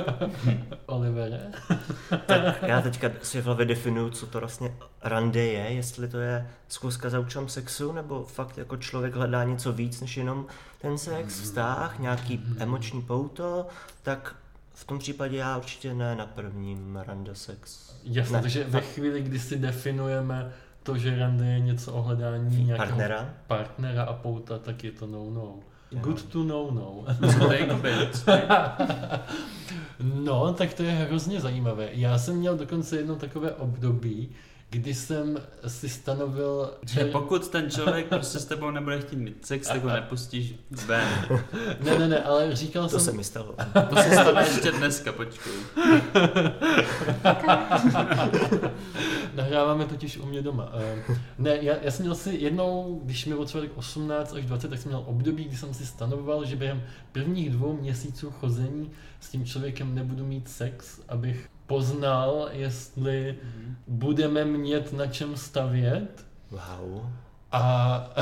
Olivere? 0.86 1.52
Tak 2.26 2.62
já 2.62 2.80
teďka 2.80 3.10
si 3.22 3.40
v 3.40 3.44
hlavě 3.44 3.66
definuju, 3.66 4.10
co 4.10 4.26
to 4.26 4.40
vlastně 4.40 4.74
rande 5.02 5.44
je, 5.44 5.72
jestli 5.72 6.08
to 6.08 6.18
je 6.18 6.50
zkuska 6.68 7.10
za 7.10 7.20
účelem 7.20 7.48
sexu, 7.48 7.92
nebo 7.92 8.24
fakt 8.24 8.58
jako 8.58 8.76
člověk 8.76 9.14
hledá 9.14 9.44
něco 9.44 9.72
víc, 9.72 10.00
než 10.00 10.16
jenom 10.16 10.46
ten 10.78 10.98
sex, 10.98 11.40
vztah, 11.40 11.98
nějaký 11.98 12.44
emoční 12.58 13.02
pouto, 13.02 13.66
tak 14.02 14.36
v 14.80 14.84
tom 14.84 14.98
případě 14.98 15.36
já 15.36 15.56
určitě 15.56 15.94
ne 15.94 16.16
na 16.16 16.26
prvním 16.26 16.96
rande 16.96 17.34
sex. 17.34 17.92
Jasně, 18.04 18.36
Ne. 18.36 18.42
takže 18.42 18.64
ve 18.64 18.80
chvíli, 18.80 19.22
kdy 19.22 19.38
si 19.38 19.58
definujeme 19.58 20.52
to, 20.82 20.98
že 20.98 21.18
rande 21.18 21.46
je 21.46 21.60
něco 21.60 21.92
o 21.92 22.02
hledání 22.02 22.64
nějakého 22.64 22.88
Partnera? 22.88 23.30
partnera 23.46 24.04
a 24.04 24.12
pouta, 24.12 24.58
tak 24.58 24.84
je 24.84 24.92
to 24.92 25.06
no-no. 25.06 25.54
Jo. 25.90 25.98
Good 26.00 26.24
to 26.24 26.44
know 26.44 26.70
no. 26.70 27.04
No, 30.02 30.52
tak 30.52 30.74
to 30.74 30.82
je 30.82 30.90
hrozně 30.90 31.40
zajímavé. 31.40 31.88
Já 31.92 32.18
jsem 32.18 32.36
měl 32.36 32.56
dokonce 32.56 32.96
jedno 32.96 33.16
takové 33.16 33.52
období, 33.52 34.28
kdy 34.70 34.94
jsem 34.94 35.38
si 35.66 35.88
stanovil... 35.88 36.70
Že 36.86 37.04
pokud 37.04 37.48
ten 37.48 37.70
člověk 37.70 38.06
prostě 38.08 38.38
s 38.38 38.44
tebou 38.44 38.70
nebude 38.70 39.00
chtít 39.00 39.16
mít 39.16 39.46
sex, 39.46 39.68
tak 39.68 39.82
ho 39.82 39.88
nepustíš 39.90 40.54
ven. 40.86 41.08
Ne, 41.80 41.98
ne, 41.98 42.08
ne, 42.08 42.22
ale 42.22 42.56
říkal 42.56 42.88
To 42.88 42.98
se 42.98 43.04
jsem... 43.04 43.16
mi 43.16 43.24
stalo. 43.24 43.54
To 43.90 43.96
se 43.96 44.10
stane 44.10 44.42
ještě 44.48 44.72
dneska, 44.72 45.12
počkej. 45.12 45.52
Nahráváme 49.34 49.84
totiž 49.86 50.18
u 50.18 50.26
mě 50.26 50.42
doma. 50.42 50.72
Eh, 50.74 51.16
Ne, 51.38 51.56
já, 51.60 51.74
já 51.82 51.90
jsem 51.90 52.04
měl 52.04 52.14
si 52.14 52.34
jednou, 52.34 53.00
když 53.04 53.26
mi 53.26 53.32
bylo 53.32 53.44
třeba 53.44 53.64
tak 53.64 53.76
18 53.78 54.32
až 54.34 54.44
20, 54.44 54.68
tak 54.68 54.78
jsem 54.78 54.88
měl 54.88 55.04
období, 55.06 55.44
kdy 55.44 55.56
jsem 55.56 55.74
si 55.74 55.86
stanovoval, 55.86 56.44
že 56.44 56.56
během 56.56 56.82
prvních 57.12 57.50
dvou 57.50 57.76
měsíců 57.80 58.30
chození 58.30 58.90
s 59.20 59.28
tím 59.28 59.46
člověkem 59.46 59.94
nebudu 59.94 60.26
mít 60.26 60.48
sex, 60.48 61.00
abych 61.08 61.48
poznal, 61.74 62.48
jestli 62.52 63.34
budeme 63.86 64.44
mít 64.44 64.92
na 64.92 65.06
čem 65.06 65.36
stavět. 65.36 66.24
Wow. 66.50 67.02
A 67.52 68.06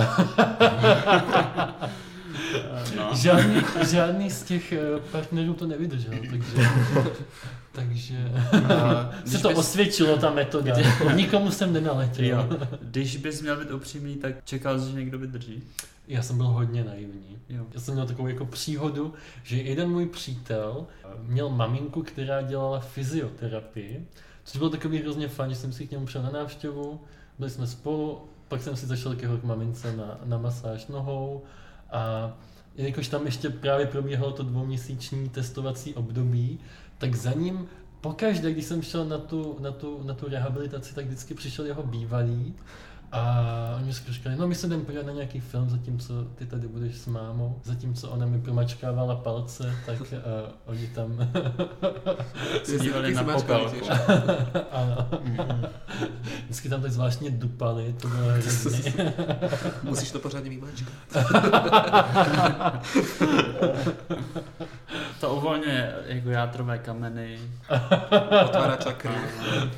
No. 2.97 3.11
žádný, 3.15 3.61
žádný 3.91 4.31
z 4.31 4.43
těch 4.43 4.73
eh, 4.73 4.79
partnerů 5.13 5.55
to 5.55 5.67
nevydržel, 5.67 6.13
takže, 6.31 6.69
takže 7.73 8.17
A 8.75 9.11
se 9.27 9.39
to 9.39 9.49
bys- 9.51 9.59
osvědčilo 9.59 10.17
ta 10.17 10.31
metoda. 10.31 10.75
Nikomu 11.15 11.51
jsem 11.51 11.73
nenaletěl. 11.73 12.25
Jo. 12.27 12.49
Když 12.81 13.17
bys 13.17 13.43
měl 13.43 13.57
být 13.57 13.71
upřímný, 13.71 14.17
tak 14.17 14.35
čekal 14.45 14.79
že 14.79 14.93
někdo 14.93 15.19
vydrží. 15.19 15.63
Já 16.09 16.23
jsem 16.23 16.37
byl 16.37 16.47
hodně 16.47 16.85
naivní. 16.85 17.39
Jo. 17.49 17.67
Já 17.75 17.81
jsem 17.81 17.95
měl 17.95 18.07
takovou 18.07 18.29
jako 18.29 18.47
příhodu, 18.47 19.15
že 19.43 19.57
jeden 19.57 19.91
můj 19.91 20.07
přítel 20.07 20.87
měl 21.23 21.49
maminku, 21.49 22.03
která 22.03 22.43
dělala 22.43 22.81
fyzioterapii, 22.81 24.07
což 24.45 24.59
bylo 24.59 24.71
takový 24.71 24.99
hrozně 24.99 25.29
fajn, 25.29 25.51
že 25.51 25.57
jsem 25.57 25.73
si 25.73 25.87
k 25.87 25.91
němu 25.91 26.07
přišel 26.07 26.23
na 26.23 26.31
návštěvu, 26.31 27.01
byli 27.39 27.51
jsme 27.51 27.67
spolu, 27.67 28.29
pak 28.49 28.63
jsem 28.63 28.77
si 28.77 28.87
zašel 28.87 29.17
k 29.17 29.23
jeho 29.23 29.39
k 29.39 29.45
mamince 29.45 29.97
na, 29.97 30.21
na 30.25 30.39
masáž 30.39 30.87
nohou 30.87 31.43
a 31.91 32.33
jelikož 32.77 33.09
tam 33.09 33.27
ještě 33.27 33.51
právě 33.51 33.87
probíhalo 33.87 34.33
to 34.33 34.43
dvouměsíční 34.43 35.29
testovací 35.29 35.95
období, 35.95 36.59
tak 36.99 37.15
za 37.15 37.33
ním 37.33 37.69
pokaždé, 38.01 38.53
když 38.53 38.65
jsem 38.65 38.83
šel 38.83 39.05
na 39.05 39.19
tu, 39.19 39.57
na 39.61 39.73
tu, 39.73 40.03
na 40.03 40.15
tu 40.15 40.29
rehabilitaci, 40.29 40.95
tak 40.95 41.05
vždycky 41.05 41.35
přišel 41.35 41.67
jeho 41.67 41.83
bývalý 41.83 42.55
a 43.13 43.75
oni 43.77 43.87
mi 43.87 43.93
říkali, 43.93 44.37
no 44.37 44.49
my 44.49 44.55
se 44.55 44.69
jdeme 44.69 44.85
podívat 44.85 45.07
na 45.07 45.13
nějaký 45.13 45.41
film, 45.41 45.71
zatímco 45.71 46.25
ty 46.35 46.47
tady 46.47 46.69
budeš 46.69 46.97
s 46.97 47.07
mámou, 47.07 47.61
zatímco 47.65 48.11
ona 48.11 48.27
mi 48.27 48.41
promačkávala 48.41 49.17
palce, 49.17 49.75
tak 49.87 50.01
uh, 50.01 50.09
oni 50.65 50.87
tam, 50.87 51.19
Se 52.65 52.79
dívali 52.79 53.09
Ty 53.09 53.15
na 53.15 53.23
popelku. 53.25 53.77
ano, 54.73 55.09
vždycky 56.45 56.69
tam 56.69 56.83
tak 56.83 56.93
zvláštně 56.93 57.31
dupali, 57.31 57.95
to 58.01 58.09
bylo 58.09 58.29
hrozný. 58.29 58.93
Musíš 59.83 60.11
to 60.11 60.19
pořádne 60.19 60.51
vymačkať. 60.51 60.89
To 65.21 65.35
uvolňuje 65.35 65.95
jako 66.07 66.31
játrové 66.31 66.79
kameny, 66.79 67.39
Otvára 68.45 68.77
čakry. 68.77 69.11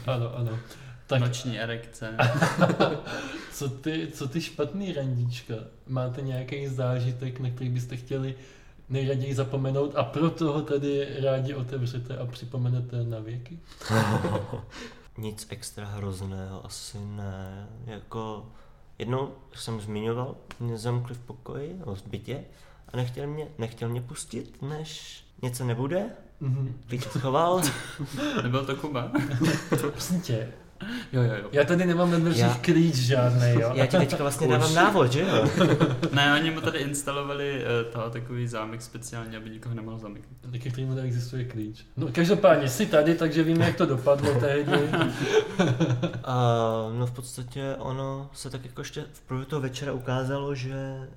ano, 0.06 0.36
ano. 0.36 0.58
Tak 1.10 1.20
noční 1.20 1.60
erekce. 1.60 2.16
co 3.52 3.68
ty, 3.68 4.08
co 4.14 4.28
ty 4.28 4.40
špatný 4.40 4.92
randíčka? 4.92 5.54
Máte 5.86 6.22
nějaký 6.22 6.66
zážitek, 6.66 7.40
na 7.40 7.50
který 7.50 7.70
byste 7.70 7.96
chtěli 7.96 8.34
nejraději 8.88 9.34
zapomenout 9.34 9.96
a 9.96 10.04
proto 10.04 10.52
ho 10.52 10.62
tady 10.62 11.20
rádi 11.22 11.54
otevřete 11.54 12.18
a 12.18 12.26
připomenete 12.26 13.04
na 13.04 13.18
věky? 13.18 13.58
Nic 15.18 15.46
extra 15.50 15.86
hrozného 15.86 16.66
asi 16.66 16.98
ne. 16.98 17.68
Jako 17.86 18.46
jednou 18.98 19.32
jsem 19.54 19.80
zmiňoval, 19.80 20.36
mě 20.60 20.78
zamkli 20.78 21.14
v 21.14 21.18
pokoji, 21.18 21.74
nebo 21.78 21.94
v 21.94 22.06
bytě 22.06 22.44
a 22.88 22.96
nechtěl 22.96 23.26
mě, 23.26 23.48
nechtěl 23.58 23.88
mě 23.88 24.00
pustit, 24.00 24.62
než 24.62 25.22
něco 25.42 25.64
nebude. 25.64 26.04
Mhm. 26.40 26.80
Klíč 26.86 27.02
schoval. 27.02 27.62
Nebyl 28.42 28.66
to 28.66 28.76
Kuba? 28.76 29.12
Prosím 29.80 30.20
tě, 30.20 30.52
Jo, 31.12 31.22
jo, 31.22 31.34
jo. 31.42 31.48
já 31.52 31.64
tady 31.64 31.86
nemám 31.86 32.10
dveřích 32.10 32.42
Já- 32.42 32.58
klíč 32.62 32.94
žádný, 32.94 33.50
jo? 33.60 33.70
Já 33.74 33.86
ti 33.86 33.96
teďka 33.96 34.16
vlastně 34.16 34.46
Už. 34.46 34.52
dávám 34.52 34.74
návod, 34.74 35.12
že 35.12 35.20
jo? 35.20 35.50
Ne, 36.12 36.34
oni 36.40 36.50
mu 36.50 36.60
tady 36.60 36.78
instalovali 36.78 37.64
uh, 37.64 37.92
toho 37.92 38.10
takový 38.10 38.48
zámek 38.48 38.82
speciálně, 38.82 39.36
aby 39.36 39.50
nikoho 39.50 39.74
nemohl 39.74 39.98
zamyknout. 39.98 40.38
Díky 40.46 40.70
kterému 40.70 40.94
neexistuje 40.94 41.44
klíč. 41.44 41.84
No 41.96 42.06
každopádně 42.12 42.68
jsi 42.68 42.86
tady, 42.86 43.14
takže 43.14 43.42
vím, 43.42 43.60
jak 43.60 43.76
to 43.76 43.86
dopadlo 43.86 44.40
tehdy. 44.40 44.72
A 46.24 46.34
no 46.98 47.06
v 47.06 47.10
podstatě 47.12 47.74
ono 47.78 48.30
se 48.32 48.50
tak 48.50 48.64
jako 48.64 48.80
ještě 48.80 49.04
v 49.12 49.20
průběhu 49.20 49.50
toho 49.50 49.62
večera 49.62 49.92
ukázalo, 49.92 50.54
že 50.54 51.08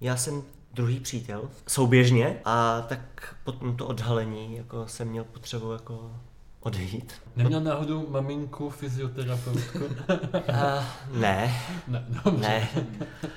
já 0.00 0.16
jsem 0.16 0.42
druhý 0.74 1.00
přítel 1.00 1.50
souběžně 1.68 2.40
a 2.44 2.80
tak 2.88 3.34
po 3.44 3.52
tomto 3.52 3.86
odhalení 3.86 4.56
jako 4.56 4.84
jsem 4.88 5.08
měl 5.08 5.24
potřebu 5.24 5.72
jako 5.72 6.10
odejít. 6.68 7.12
Neměl 7.36 7.60
náhodou 7.60 8.06
maminku 8.10 8.70
fyzioterapeutku? 8.70 9.78
Uh, 9.78 10.84
ne, 11.20 11.54
ne, 11.88 12.04
dobře. 12.24 12.40
ne. 12.48 12.68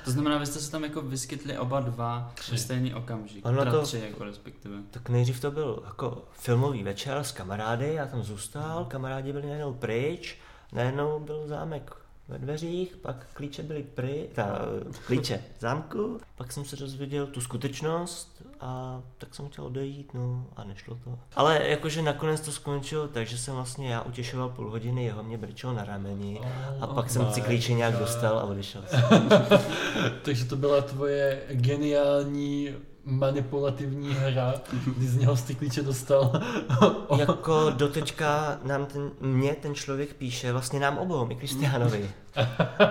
To 0.05 0.11
znamená, 0.11 0.37
vy 0.37 0.45
jste 0.45 0.59
se 0.59 0.71
tam 0.71 0.83
jako 0.83 1.01
vyskytli 1.01 1.57
oba 1.57 1.79
dva 1.79 2.31
Tři. 2.35 2.55
v 2.55 2.59
stejný 2.59 2.93
okamžik. 2.93 3.45
Ono 3.45 3.65
to- 3.71 3.81
tři 3.81 4.03
jako 4.09 4.23
respektive. 4.23 4.75
Tak 4.91 5.09
nejdřív 5.09 5.41
to 5.41 5.51
byl 5.51 5.83
jako 5.85 6.23
filmový 6.33 6.83
večer 6.83 7.17
s 7.17 7.31
kamarády, 7.31 7.93
já 7.93 8.05
tam 8.05 8.23
zůstal, 8.23 8.85
kamarádi 8.85 9.31
byli 9.33 9.45
najednou 9.47 9.73
pryč, 9.73 10.37
najednou 10.73 11.19
byl 11.19 11.47
zámek 11.47 11.93
ve 12.31 12.37
dveřích, 12.37 12.97
pak 12.97 13.27
klíče 13.33 13.63
byly 13.63 13.83
pry, 13.83 14.29
ta, 14.33 14.59
klíče 15.05 15.43
zámku, 15.59 16.19
pak 16.35 16.51
jsem 16.51 16.65
se 16.65 16.75
dozvěděl 16.75 17.27
tu 17.27 17.41
skutečnost 17.41 18.41
a 18.59 19.01
tak 19.17 19.35
jsem 19.35 19.49
chtěl 19.49 19.65
odejít, 19.65 20.13
no 20.13 20.45
a 20.55 20.63
nešlo 20.63 20.97
to. 21.03 21.19
Ale 21.35 21.67
jakože 21.67 22.01
nakonec 22.01 22.41
to 22.41 22.51
skončilo, 22.51 23.07
takže 23.07 23.37
jsem 23.37 23.55
vlastně 23.55 23.93
já 23.93 24.01
utěšoval 24.01 24.49
půl 24.49 24.69
hodiny, 24.69 25.05
jeho 25.05 25.23
mě 25.23 25.37
brčel 25.37 25.73
na 25.73 25.83
rameni 25.83 26.41
a 26.79 26.87
pak 26.87 27.09
jsem 27.09 27.33
si 27.33 27.41
klíče 27.41 27.73
nějak 27.73 27.99
dostal 27.99 28.39
a 28.39 28.43
odešel 28.43 28.83
jsem. 28.87 29.29
Takže 30.21 30.45
to 30.45 30.55
byla 30.55 30.81
tvoje 30.81 31.41
geniální 31.51 32.75
manipulativní 33.05 34.13
hra, 34.13 34.53
kdy 34.97 35.07
z 35.07 35.17
něho 35.17 35.37
jsi 35.37 35.47
ty 35.47 35.55
klíče 35.55 35.81
dostal. 35.81 36.31
Jako 37.17 37.69
doteďka 37.69 38.59
nám 38.63 38.85
ten, 38.85 39.11
mě 39.21 39.55
ten 39.55 39.75
člověk 39.75 40.13
píše, 40.13 40.51
vlastně 40.51 40.79
nám 40.79 40.97
obou, 40.97 41.27
i 41.31 41.35
Kristiánovi. 41.35 42.11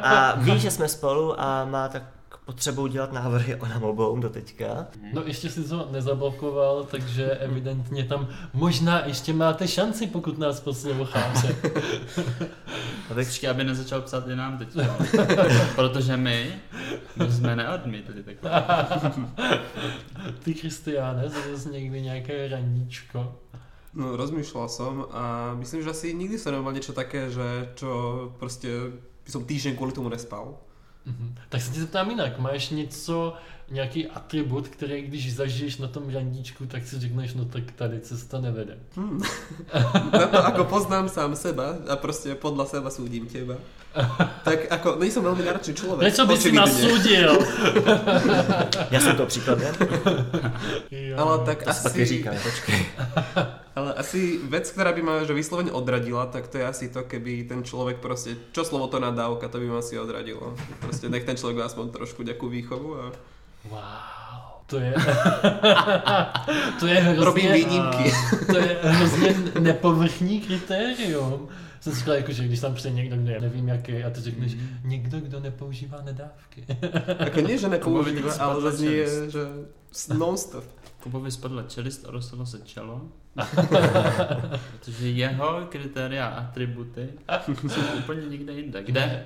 A 0.02 0.36
ví, 0.36 0.60
že 0.60 0.70
jsme 0.70 0.88
spolu 0.88 1.40
a 1.40 1.64
má 1.64 1.88
tak 1.88 2.02
potřebu 2.50 2.86
dělat 2.86 3.12
návrhy 3.12 3.54
o 3.54 3.66
nám 3.66 3.82
obou 3.82 4.16
doteďka. 4.20 4.86
No 5.12 5.22
ještě 5.26 5.50
si 5.50 5.68
to 5.68 5.88
nezablokoval, 5.90 6.86
takže 6.90 7.30
evidentně 7.30 8.04
tam 8.04 8.28
možná 8.52 9.06
ještě 9.06 9.32
máte 9.32 9.68
šanci, 9.68 10.06
pokud 10.06 10.38
nás 10.38 10.60
posloucháte. 10.60 11.56
Počkej, 13.14 13.50
aby 13.50 13.64
nezačal 13.64 14.00
psát 14.00 14.28
i 14.28 14.36
nám 14.36 14.58
teď. 14.58 14.68
Protože 15.74 16.16
my, 16.16 16.60
my 17.16 17.32
jsme 17.32 17.56
neodmítli 17.56 18.22
takhle. 18.22 18.50
Ty 20.42 20.54
Kristiáne, 20.54 21.28
zase 21.28 21.68
někdy 21.68 22.02
nějaké 22.02 22.48
randíčko. 22.48 23.34
No, 23.90 24.14
rozmýšľal 24.14 24.68
som 24.70 25.10
a 25.10 25.54
myslím, 25.58 25.82
že 25.82 25.90
asi 25.90 26.14
nikdy 26.14 26.38
som 26.38 26.54
nemal 26.54 26.70
niečo 26.70 26.94
také, 26.94 27.26
že 27.26 27.74
čo 27.74 27.90
proste 28.38 28.70
by 29.26 29.30
som 29.34 29.42
týždeň 29.42 29.74
kvôli 29.74 29.90
tomu 29.90 30.06
nespal. 30.06 30.62
Mhm. 31.06 31.34
Tak 31.48 31.62
se 31.62 31.72
tě 31.72 31.80
zeptám 31.80 32.10
jinak, 32.10 32.38
máš 32.38 32.70
něco, 32.70 33.34
nějaký 33.70 34.06
atribut, 34.06 34.68
který 34.68 35.02
když 35.02 35.34
zažiješ 35.34 35.76
na 35.78 35.88
tom 35.88 36.10
randíčku, 36.14 36.66
tak 36.66 36.86
si 36.86 37.00
řekneš, 37.00 37.34
no 37.34 37.44
tak 37.44 37.72
tady 37.72 38.00
cesta 38.00 38.40
nevede. 38.40 38.78
Hmm. 38.96 39.20
Na 40.12 40.26
to, 40.26 40.46
ako 40.46 40.64
poznám 40.64 41.08
sám 41.08 41.36
seba 41.36 41.76
a 41.88 41.96
proste 41.96 42.34
podľa 42.34 42.66
seba 42.66 42.90
súdim 42.90 43.26
teba. 43.26 43.58
Tak 44.46 44.70
ako, 44.70 44.96
nejsem 45.02 45.22
veľmi 45.22 45.42
náročný 45.44 45.74
človek. 45.74 46.02
Prečo 46.06 46.24
by 46.26 46.34
si 46.38 46.50
nás 46.52 46.70
sudil? 46.70 47.38
Já 48.90 49.00
jsem 49.00 49.16
to 49.16 49.26
příkladem. 49.26 49.74
Jo. 50.90 51.16
Ale 51.18 51.38
tak 51.38 51.62
To 51.62 51.72
si 51.72 51.82
taky 51.82 52.02
asi, 52.02 52.12
říkám, 52.14 52.34
počkej. 52.42 52.86
ale 53.76 53.94
asi 53.94 54.38
vec, 54.48 54.70
ktorá 54.70 54.92
by 54.92 55.02
ma 55.02 55.14
že 55.24 55.34
vyslovene 55.34 55.72
odradila, 55.72 56.26
tak 56.26 56.48
to 56.48 56.58
je 56.58 56.66
asi 56.66 56.88
to, 56.88 57.02
keby 57.02 57.44
ten 57.46 57.62
človek 57.62 58.02
proste, 58.02 58.36
čo 58.52 58.64
slovo 58.64 58.86
to 58.86 58.98
nadávka, 58.98 59.48
to 59.48 59.58
by 59.58 59.66
ma 59.66 59.78
asi 59.78 59.98
odradilo. 59.98 60.54
Proste 60.80 61.08
nech 61.08 61.24
ten 61.24 61.36
človek 61.36 61.66
aspoň 61.66 61.90
trošku 61.90 62.22
nejakú 62.22 62.48
výchovu 62.50 62.88
a 62.98 63.04
Wow. 63.70 64.64
To 64.66 64.76
je... 64.78 64.94
to 66.80 66.86
je 66.86 66.94
hrozně... 66.94 67.24
Robím 67.24 67.52
výjimky. 67.52 68.12
To 68.46 68.56
je 68.56 68.78
hrozně 68.82 69.34
nepovrchní 69.60 70.40
kritérium. 70.40 71.48
Jsem 71.80 71.92
si 71.92 71.98
říkal, 71.98 72.14
jako, 72.14 72.32
že 72.32 72.44
když 72.44 72.60
tam 72.60 72.74
přijde 72.74 72.94
někdo, 72.96 73.16
kdo 73.16 73.30
je 73.30 73.40
nevím 73.40 73.68
jaký, 73.68 74.04
a 74.04 74.10
ty 74.10 74.20
řekneš, 74.20 74.56
někdo, 74.84 75.20
kdo 75.20 75.40
nepoužívá 75.40 76.02
nedávky. 76.02 76.66
ako 77.18 77.40
nie, 77.40 77.58
že 77.58 77.68
Kubovi 77.80 78.12
nepoužíva, 78.12 78.30
tak 78.30 78.40
ale 78.40 78.54
spadla 78.54 78.70
zase 78.70 78.82
nie, 78.84 79.04
čelist. 79.04 79.32
že 79.32 79.42
non-stop. 80.14 80.64
Kubovi 81.00 81.30
spadla 81.30 81.62
čelist 81.62 82.04
a 82.06 82.10
rozhodlo 82.10 82.46
se 82.46 82.60
čelo. 82.64 83.08
Protože 84.80 85.08
jeho 85.08 85.66
kritéria 85.68 86.26
a 86.26 86.40
atributy 86.40 87.08
jsou 87.68 87.80
úplně 87.98 88.26
někde 88.26 88.52
jinde. 88.52 88.82
Kde? 88.82 89.24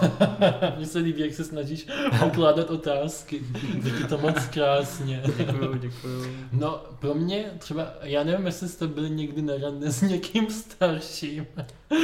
Mně 0.76 0.86
se 0.86 0.98
líbí, 0.98 1.20
jak 1.20 1.34
se 1.34 1.44
snažíš 1.44 1.86
pokládat 2.18 2.70
otázky. 2.70 3.42
Taky 3.82 4.04
to 4.04 4.18
moc 4.18 4.46
krásně. 4.46 5.22
Děkuju, 5.36 5.74
děkuju. 5.74 6.36
No, 6.52 6.80
pro 6.98 7.14
mě 7.14 7.44
třeba, 7.58 7.86
já 8.02 8.24
nevím, 8.24 8.46
jestli 8.46 8.68
jste 8.68 8.86
byli 8.86 9.10
někdy 9.10 9.42
na 9.42 9.54
rande 9.62 9.92
s 9.92 10.02
někým 10.02 10.50
starším, 10.50 11.46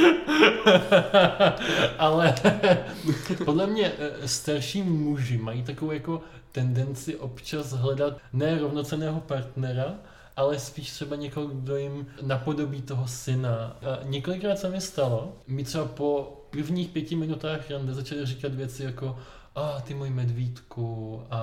ale 1.97 2.35
podle 3.45 3.67
mě 3.67 3.91
eh, 3.99 4.27
starší 4.27 4.83
muži 4.83 5.37
mají 5.37 5.63
takovou 5.63 5.91
jako 5.91 6.21
tendenci 6.51 7.15
občas 7.15 7.71
hledat 7.71 8.17
ne 8.33 8.59
rovnoceného 8.59 9.21
partnera, 9.21 9.95
ale 10.35 10.59
spíš 10.59 10.91
třeba 10.91 11.15
někoho, 11.15 11.47
kdo 11.47 11.77
jim 11.77 12.07
napodobí 12.21 12.81
toho 12.81 13.07
syna. 13.07 13.77
A 13.81 13.99
několikrát 14.03 14.59
se 14.59 14.69
mi 14.69 14.81
stalo, 14.81 15.33
mi 15.47 15.63
třeba 15.63 15.85
po 15.85 16.39
prvních 16.49 16.89
pěti 16.89 17.15
minutách 17.15 17.71
rande 17.71 17.93
začali 17.93 18.25
říkat 18.25 18.53
věci 18.53 18.83
jako 18.83 19.17
a 19.55 19.81
ty 19.81 19.93
můj 19.93 20.09
medvídku 20.09 21.21
a, 21.31 21.37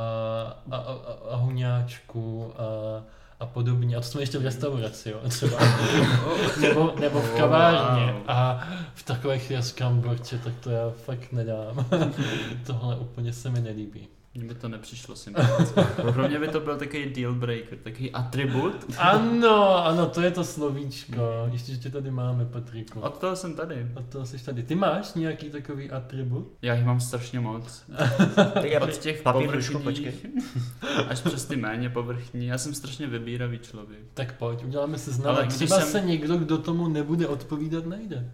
a, 0.71 0.77
a, 0.77 0.77
a, 0.77 1.33
a 1.33 1.37
huňáčku 1.37 2.53
a, 2.57 3.03
a 3.41 3.47
podobně. 3.47 3.97
A 3.97 4.01
to 4.01 4.07
jsme 4.07 4.23
ještě 4.23 4.39
v 4.39 4.45
restauraci, 4.45 5.11
jo, 5.11 5.21
třeba. 5.29 5.59
nebo, 6.61 6.95
nebo 7.01 7.21
v 7.21 7.37
kavárně. 7.37 8.15
A 8.27 8.69
v 8.95 9.03
takových 9.03 9.53
říkám, 9.59 10.01
borče, 10.01 10.39
tak 10.39 10.55
to 10.61 10.71
já 10.71 10.91
fakt 10.91 11.33
nedám. 11.33 11.87
Tohle 12.67 12.97
úplně 12.97 13.33
se 13.33 13.51
mi 13.51 13.61
nelíbí. 13.61 14.09
Mně 14.35 14.45
by 14.45 14.55
to 14.55 14.69
nepřišlo 14.69 15.17
sympatické. 15.17 15.83
Pro 16.13 16.29
mě 16.29 16.39
by 16.39 16.49
to 16.49 16.61
byl 16.61 16.77
takový 16.77 17.05
deal 17.11 17.35
breaker, 17.35 17.79
takový 17.79 18.11
atribut. 18.11 18.75
Ano, 18.99 19.87
ano, 19.87 20.07
to 20.07 20.21
je 20.21 20.31
to 20.31 20.45
slovíčko. 20.45 21.49
Ještě, 21.53 21.73
že 21.73 21.79
tě 21.79 21.91
tady 21.91 22.11
máme, 22.11 22.45
Patriku. 22.45 23.01
Od 23.01 23.19
toho 23.19 23.37
jsem 23.37 23.55
tady. 23.55 23.87
A 23.97 24.03
to 24.09 24.27
jsi 24.27 24.45
tady. 24.45 24.63
Ty 24.63 24.75
máš 24.75 25.15
nějaký 25.15 25.51
takový 25.51 25.91
atribut? 25.91 26.53
Já 26.63 26.75
jich 26.75 26.85
mám 26.85 27.01
strašně 27.01 27.41
moc. 27.41 27.83
Tak 28.55 28.65
já 28.65 28.81
Od 28.81 28.97
těch 28.99 29.23
povrchních 29.23 30.27
až 31.09 31.21
přes 31.21 31.45
ty 31.45 31.57
méně 31.57 31.91
povrchní. 31.91 32.47
Já 32.47 32.59
jsem 32.59 32.75
strašně 32.75 33.07
vybíravý 33.07 33.59
člověk. 33.59 34.01
Tak 34.15 34.37
pojď, 34.39 34.65
uděláme 34.65 34.99
si 34.99 35.11
znám. 35.11 35.35
Ale 35.35 35.45
když 35.45 35.55
Třeba 35.55 35.81
jsem- 35.81 35.89
se 35.89 36.01
někdo, 36.01 36.37
kdo 36.37 36.59
tomu 36.59 36.89
nebude 36.89 37.27
odpovídat, 37.29 37.87
najde. 37.87 38.31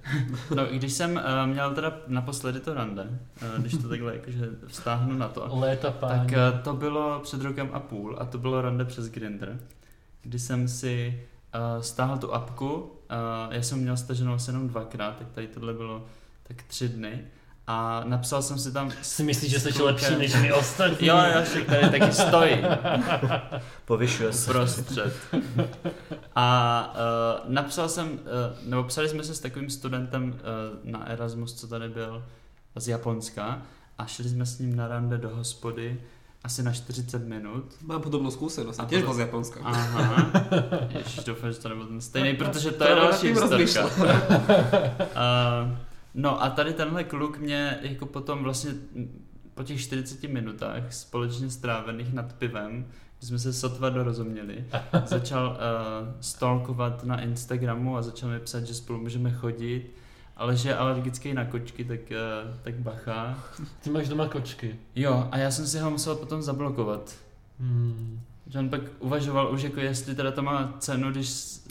No, 0.55 0.75
i 0.75 0.79
když 0.79 0.93
jsem 0.93 1.13
uh, 1.45 1.51
měl 1.53 1.75
teda 1.75 1.97
naposledy 2.07 2.61
to 2.61 2.75
rande, 2.75 3.03
uh, 3.43 3.61
když 3.61 3.73
to 3.73 3.89
takhle 3.89 4.15
jakože 4.15 4.49
vztáhnu 4.67 5.19
na 5.19 5.29
to, 5.29 5.49
Léta 5.53 5.86
páni. 5.91 6.21
tak 6.21 6.55
uh, 6.55 6.61
to 6.61 6.73
bylo 6.73 7.21
před 7.21 7.43
rokem 7.43 7.71
a 7.73 7.81
půl 7.81 8.17
a 8.21 8.25
to 8.25 8.39
bylo 8.39 8.63
rande 8.63 8.85
přes 8.85 9.09
Grindr, 9.09 9.61
kdy 10.23 10.39
jsem 10.39 10.69
si 10.69 11.23
uh, 11.55 11.83
stáhl 11.83 12.19
tu 12.19 12.35
apku, 12.35 12.75
uh, 12.75 12.89
já 13.51 13.63
jsem 13.63 13.79
měl 13.79 13.97
staženou 13.97 14.35
asi 14.35 14.51
jenom 14.51 14.69
dvakrát, 14.69 15.17
tak 15.17 15.29
tady 15.31 15.47
tohle 15.47 15.73
bylo 15.75 16.05
tak 16.43 16.63
tři 16.63 16.89
dny 16.89 17.25
a 17.67 18.03
napsal 18.05 18.43
jsem 18.43 18.59
si 18.59 18.73
tam... 18.73 18.91
si 19.03 19.23
myslíš, 19.23 19.51
že 19.51 19.61
jsi 19.61 19.69
klukem- 19.69 19.85
lepší 19.85 20.17
než 20.17 20.35
my 20.35 20.53
ostatní? 20.53 21.07
Jo, 21.07 21.17
jo, 21.35 21.43
však 21.45 21.65
tady 21.67 22.01
taky 22.01 22.13
stojí. 22.13 22.57
Povyšuje 23.85 24.33
se. 24.33 24.51
uprostřed. 24.51 25.13
A 26.35 26.95
uh, 27.45 27.53
napsal 27.53 27.89
jsem, 27.89 28.13
uh, 28.13 28.19
nebo 28.69 28.85
psali 28.85 29.09
jsme 29.09 29.25
se 29.25 29.35
s 29.35 29.41
takovým 29.41 29.71
studentem 29.71 30.25
uh, 30.25 30.91
na 30.91 31.09
Erasmus, 31.09 31.55
co 31.55 31.69
tady 31.69 31.89
byl 31.89 32.25
z 32.77 32.89
Japonska 32.89 33.63
a 33.99 34.07
šli 34.07 34.29
jsme 34.29 34.47
s 34.47 34.59
ním 34.59 34.77
na 34.77 34.89
rande 34.89 35.19
do 35.19 35.29
hospody 35.37 36.01
asi 36.47 36.63
na 36.63 36.73
40 36.73 37.27
minut. 37.27 37.75
Mám 37.83 38.07
podobnú 38.07 38.31
skúsenosť, 38.31 38.79
A 38.79 38.87
bol 38.87 39.15
z 39.19 39.27
Japonska. 39.27 39.59
Aha. 39.67 40.31
Ježiš, 40.95 41.27
doufám, 41.27 41.51
že 41.53 41.59
to 41.59 41.69
nebyl 41.69 41.87
ten 41.87 42.01
stejný, 42.01 42.37
protože 42.41 42.71
to 42.71 42.85
je 42.85 42.91
Práve 42.95 43.01
nad 43.03 43.11
další 43.11 43.29
historka. 43.29 44.05
Uh, 44.07 45.75
no 46.15 46.43
a 46.43 46.51
tady 46.51 46.73
tenhle 46.73 47.05
kluk 47.05 47.39
mě 47.39 47.79
jako 47.83 48.07
potom 48.07 48.43
vlastně 48.43 48.71
po 49.55 49.63
těch 49.63 49.81
40 49.81 50.23
minutách 50.23 50.93
společně 50.93 51.51
strávených 51.51 52.13
nad 52.13 52.33
pivem, 52.33 52.87
kdy 53.19 53.27
jsme 53.27 53.39
se 53.39 53.53
sotva 53.53 53.91
dorozuměli, 53.91 54.65
začal 55.07 55.49
uh, 55.49 56.09
stalkovat 56.21 57.05
na 57.05 57.21
Instagramu 57.21 57.97
a 57.97 58.03
začal 58.03 58.31
mi 58.31 58.41
psat, 58.41 58.65
že 58.65 58.75
spolu 58.75 59.01
můžeme 59.01 59.31
chodit, 59.31 59.91
ale 60.37 60.57
že 60.57 60.69
je 60.69 60.77
alergický 60.77 61.35
na 61.35 61.45
kočky, 61.45 61.85
tak, 61.85 62.01
uh, 62.11 62.57
tak 62.63 62.75
bacha. 62.75 63.39
Ty 63.83 63.91
máš 63.91 64.09
doma 64.09 64.29
kočky. 64.29 64.77
Jo, 64.97 65.29
a 65.31 65.39
já 65.39 65.51
jsem 65.51 65.67
si 65.67 65.79
ho 65.79 65.91
musel 65.91 66.17
potom 66.17 66.43
zablokovat. 66.43 67.15
Hmm. 67.61 68.21
Že 68.47 68.59
on 68.59 68.69
pak 68.69 68.81
uvažoval 68.99 69.53
už, 69.55 69.63
jako 69.63 69.81
jestli 69.81 70.15
teda 70.15 70.31
to 70.31 70.43
má 70.43 70.75
cenu, 70.79 71.11
když 71.11 71.31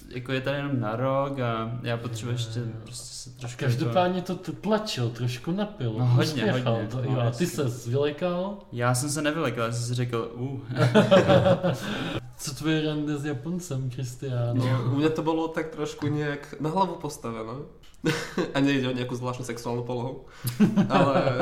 jako 0.10 0.32
je 0.32 0.42
tady 0.42 0.58
jenom 0.58 0.80
na 0.80 0.96
rok 0.96 1.40
a 1.40 1.80
já 1.84 1.98
potřebuji 1.98 2.32
ještě 2.32 2.60
prostě 2.84 3.06
se 3.06 3.30
trošku... 3.30 3.60
Každopádně 3.60 4.22
to 4.22 4.36
t- 4.36 4.52
tlačil, 4.52 5.10
trošku 5.10 5.52
napil. 5.52 5.96
No, 5.98 6.06
hodně, 6.06 6.46
uspěchal 6.46 6.74
hodně, 6.74 6.88
To, 6.88 6.98
no, 6.98 7.04
jo, 7.04 7.20
a 7.20 7.32
ty 7.32 7.48
se 7.48 7.64
vylekal. 7.90 8.32
Jako, 8.32 8.68
já 8.72 8.96
jsem 8.96 9.10
se 9.10 9.22
nevylekl, 9.22 9.60
já 9.60 9.72
jsem 9.72 9.84
si 9.84 9.94
řekl, 9.94 10.32
uh, 10.36 10.60
Co 12.38 12.56
tvoje 12.56 12.82
rande 12.82 13.18
s 13.18 13.26
Japoncem, 13.26 13.90
Kristiáno? 13.90 14.66
No, 14.66 14.92
u 14.92 14.96
mňa 14.96 15.10
to 15.10 15.24
bolo 15.24 15.48
tak 15.48 15.70
trošku 15.70 16.08
nejak 16.08 16.56
na 16.60 16.70
hlavu 16.70 16.96
postavené. 16.96 17.64
A 18.54 18.60
nejde 18.62 18.86
o 18.90 18.94
nejakú 18.94 19.18
zvláštnu 19.18 19.46
sexuálnu 19.46 19.84
polohu. 19.84 20.30
Ale... 20.94 21.42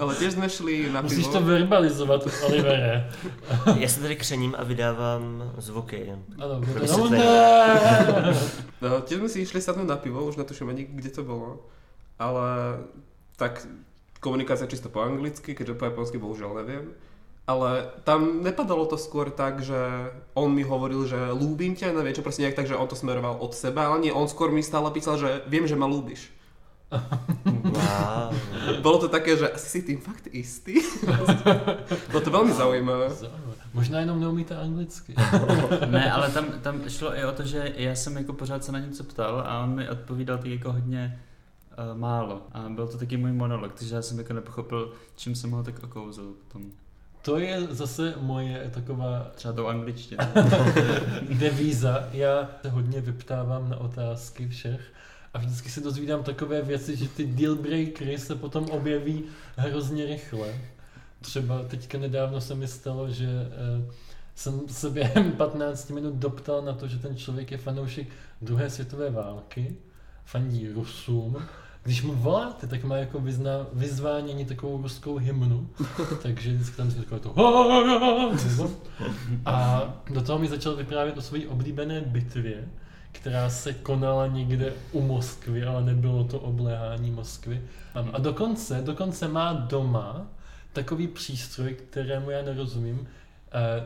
Ale 0.00 0.12
tiež 0.18 0.34
sme 0.34 0.50
šli 0.50 0.90
na 0.90 1.02
Musíš 1.02 1.30
pivo. 1.30 1.34
to 1.38 1.40
verbalizovat, 1.40 2.20
Olivere. 2.44 3.10
Já 3.78 3.88
se 3.88 4.00
tady 4.00 4.16
křením 4.16 4.54
a 4.58 4.64
vydávám 4.64 5.52
zvuky. 5.58 6.12
Ano, 6.38 6.60
no 6.60 7.10
ne! 7.10 7.24
No, 8.80 9.04
tiež 9.04 9.20
sme 9.20 9.28
si 9.28 9.44
išli 9.44 9.60
sadnúť 9.60 9.88
na 9.88 10.00
pivo, 10.00 10.24
už 10.24 10.40
netuším 10.40 10.72
ani 10.72 10.88
kde 10.88 11.10
to 11.12 11.22
bolo. 11.22 11.68
Ale 12.16 12.80
tak 13.36 13.68
komunikácia 14.20 14.66
čisto 14.66 14.88
po 14.88 15.04
anglicky, 15.04 15.52
keďže 15.52 15.76
po 15.76 15.84
japonsky 15.84 16.16
bohužiaľ 16.16 16.64
neviem. 16.64 16.96
Ale 17.46 17.90
tam 18.04 18.42
nepadalo 18.42 18.86
to 18.86 18.94
skôr 18.94 19.32
tak, 19.32 19.64
že 19.64 19.76
on 20.38 20.54
mi 20.54 20.62
hovoril, 20.62 21.02
že 21.08 21.18
ľúbim 21.34 21.74
ťa, 21.74 21.92
neviem 21.92 22.14
čo, 22.14 22.22
proste 22.22 22.46
nejak 22.46 22.56
tak, 22.56 22.68
že 22.70 22.78
on 22.78 22.86
to 22.86 22.94
smeroval 22.94 23.42
od 23.42 23.52
seba, 23.56 23.90
ale 23.90 24.06
nie, 24.06 24.12
on 24.14 24.30
skôr 24.30 24.54
mi 24.54 24.62
stále 24.62 24.86
písal, 24.94 25.18
že 25.18 25.42
viem, 25.50 25.66
že 25.66 25.74
ma 25.74 25.90
ľúbiš. 25.90 26.30
Wow. 26.90 28.34
Bolo 28.82 28.98
to 28.98 29.08
také, 29.08 29.38
že 29.38 29.46
asi 29.46 29.68
si 29.78 29.80
tým 29.86 30.02
fakt 30.02 30.26
istý. 30.34 30.82
Bolo 32.12 32.22
to 32.22 32.30
veľmi 32.34 32.50
zaujímavé. 32.50 33.06
Zajímavé. 33.14 33.54
Možná 33.74 34.00
jenom 34.00 34.20
neumíte 34.20 34.56
anglicky. 34.56 35.14
ne, 35.90 36.12
ale 36.12 36.30
tam, 36.30 36.44
tam 36.62 36.88
šlo 36.88 37.14
i 37.14 37.24
o 37.24 37.32
to, 37.32 37.42
že 37.42 37.72
já 37.76 37.94
jsem 37.94 38.16
jako 38.16 38.32
pořád 38.32 38.64
se 38.64 38.72
na 38.72 38.78
něco 38.78 39.04
ptal 39.04 39.44
a 39.46 39.62
on 39.62 39.74
mi 39.74 39.88
odpovídal 39.88 40.38
tak 40.38 40.46
jako 40.46 40.72
hodně 40.72 41.20
uh, 41.78 41.98
málo. 41.98 42.42
A 42.52 42.68
byl 42.68 42.88
to 42.88 42.98
taky 42.98 43.16
můj 43.16 43.32
monolog, 43.32 43.72
takže 43.72 43.94
já 43.94 44.02
jsem 44.02 44.18
jako 44.18 44.32
nepochopil, 44.32 44.92
čím 45.16 45.34
jsem 45.34 45.50
ho 45.50 45.62
tak 45.62 45.82
okouzl 45.82 46.34
potom. 46.46 46.70
To 47.22 47.38
je 47.38 47.66
zase 47.70 48.14
moje 48.20 48.70
taková 48.74 49.30
Třeba 49.34 49.54
tou 49.54 49.66
angličtinou. 49.66 50.24
devíza. 51.38 52.08
Já 52.12 52.50
se 52.62 52.70
hodně 52.70 53.00
vyptávám 53.00 53.70
na 53.70 53.76
otázky 53.76 54.48
všech 54.48 54.80
a 55.34 55.38
vždycky 55.38 55.70
se 55.70 55.80
dozvídám 55.80 56.22
takové 56.22 56.62
věci, 56.62 56.96
že 56.96 57.08
ty 57.08 57.26
deal 57.26 57.54
breakery 57.54 58.18
se 58.18 58.34
potom 58.34 58.64
objeví 58.64 59.24
hrozně 59.56 60.06
rychle. 60.06 60.54
Třeba 61.20 61.62
teďka 61.62 61.98
nedávno 61.98 62.40
se 62.40 62.54
mi 62.54 62.68
stalo, 62.68 63.10
že 63.10 63.26
eh, 63.26 63.92
jsem 64.34 64.60
se 64.68 64.90
během 64.90 65.32
15 65.36 65.90
minut 65.90 66.14
doptal 66.14 66.62
na 66.62 66.72
to, 66.72 66.88
že 66.88 66.98
ten 66.98 67.16
člověk 67.16 67.50
je 67.50 67.58
fanoušek 67.58 68.08
druhé 68.42 68.70
světové 68.70 69.10
války, 69.10 69.76
fandí 70.24 70.68
Rusům. 70.68 71.36
Když 71.82 72.02
mu 72.02 72.14
voláte, 72.14 72.66
tak 72.66 72.84
má 72.84 72.96
jako 72.96 73.20
vyzna, 73.20 73.50
vyzvánění 73.72 74.44
takovou 74.44 74.82
ruskou 74.82 75.16
hymnu, 75.16 75.68
takže 76.22 76.52
vždycky 76.52 76.76
tam 76.76 76.88
je 76.88 76.94
takové 76.94 77.20
to 77.20 77.34
a 79.46 79.82
do 80.10 80.22
toho 80.22 80.38
mi 80.38 80.48
začal 80.48 80.76
vyprávět 80.76 81.18
o 81.18 81.22
své 81.22 81.46
oblíbené 81.48 82.00
bitvě, 82.00 82.68
která 83.12 83.50
se 83.50 83.72
konala 83.72 84.26
někde 84.26 84.72
u 84.92 85.00
Moskvy, 85.00 85.64
ale 85.64 85.84
nebylo 85.84 86.24
to 86.24 86.40
obléhání 86.40 87.10
Moskvy. 87.10 87.62
A 88.12 88.18
dokonce, 88.18 88.82
dokonce 88.84 89.28
má 89.28 89.52
doma 89.52 90.26
takový 90.72 91.08
přístroj, 91.08 91.74
kterému 91.74 92.30
já 92.30 92.42
nerozumím, 92.42 93.08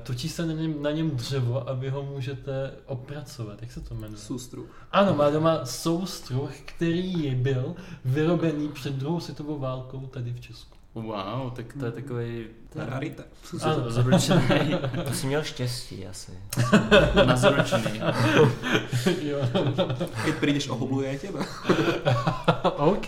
točí 0.02 0.28
se 0.28 0.46
na 0.46 0.52
něm, 0.52 0.82
na 0.82 0.90
něm 0.90 1.10
dřevo 1.10 1.68
a 1.68 1.72
vy 1.72 1.90
ho 1.90 2.02
můžete 2.02 2.72
opracovat. 2.86 3.62
Jak 3.62 3.72
se 3.72 3.80
to 3.80 3.94
jmenuje? 3.94 4.18
Sústruh. 4.18 4.86
Ano, 4.92 5.14
má 5.14 5.30
doma 5.30 5.66
soustruh, 5.66 6.50
který 6.64 7.34
byl 7.34 7.74
vyrobený 8.04 8.68
před 8.68 8.94
druhou 8.94 9.20
světovou 9.20 9.58
válkou 9.58 10.06
tady 10.06 10.32
v 10.32 10.40
Česku. 10.40 10.74
Wow, 10.94 11.50
tak 11.54 11.72
to 11.78 11.84
je 11.84 11.92
takový 11.92 12.46
To 12.74 12.80
je 12.80 12.86
rarita. 12.86 13.22
Ano. 13.62 13.90
zručený, 13.90 14.74
To 15.04 15.12
jsi 15.12 15.26
měl 15.26 15.42
štěstí 15.42 16.06
asi. 16.06 16.32
nazručený. 17.26 18.00
jo. 19.22 19.38
Keď 20.24 20.34
prídeš 20.34 20.68
o 20.68 20.74
hublu, 20.74 21.02
je 21.02 21.18
teba. 21.18 21.40
OK. 22.76 23.06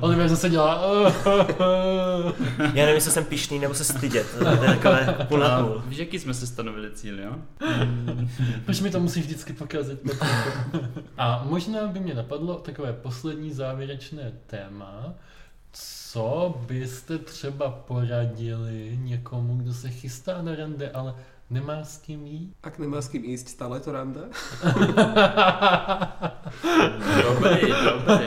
Oliver 0.00 0.28
zase 0.28 0.50
dělá... 0.50 0.82
Já 2.58 2.84
nevím, 2.84 2.94
jestli 2.94 3.10
jsem 3.10 3.24
pišný 3.24 3.58
nebo 3.58 3.74
se 3.74 3.84
stydět. 3.84 4.26
To 4.38 4.48
je 4.48 4.56
takové 4.56 5.16
půl 5.28 5.38
na 5.38 5.62
půl. 5.62 5.82
víš, 5.86 5.98
jaký 5.98 6.18
jsme 6.18 6.34
si 6.34 6.46
stanovili 6.46 6.90
cíl, 6.90 7.20
jo? 7.20 7.32
Proč 8.64 8.80
mi 8.80 8.90
to 8.90 9.00
musíš 9.00 9.24
vždycky 9.24 9.52
pokazit? 9.52 10.00
A 11.18 11.44
možná 11.48 11.86
by 11.86 12.00
mě 12.00 12.14
napadlo 12.14 12.54
takové 12.54 12.92
poslední 12.92 13.52
závěrečné 13.52 14.32
téma. 14.46 15.14
Co 15.78 16.54
byste 16.66 17.18
třeba 17.18 17.70
poradili 17.70 18.98
někomu, 19.02 19.56
kdo 19.56 19.74
se 19.74 19.90
chystá 19.90 20.42
na 20.42 20.54
rande, 20.54 20.90
ale 20.90 21.14
nemá 21.50 21.84
s 21.84 21.98
kým 21.98 22.26
jít? 22.26 22.54
Ak 22.62 22.78
nemá 22.78 23.00
s 23.00 23.08
kým 23.08 23.24
ísť, 23.24 23.48
stále 23.48 23.80
to 23.80 23.92
randa. 23.92 24.20
Dobrý, 27.22 27.72
dobrý. 27.84 28.26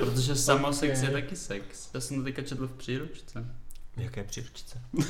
Protože 0.00 0.36
samosex 0.36 0.98
Ok. 0.98 1.04
je 1.04 1.10
taky 1.12 1.36
sex. 1.36 1.90
Já 1.94 2.00
jsem 2.00 2.16
to 2.16 2.22
teďka 2.22 2.42
četl 2.42 2.66
v 2.66 2.72
příručce. 2.72 3.44
V 3.96 4.00
jaké 4.00 4.24
příručce? 4.24 4.80
Uh, 4.92 5.02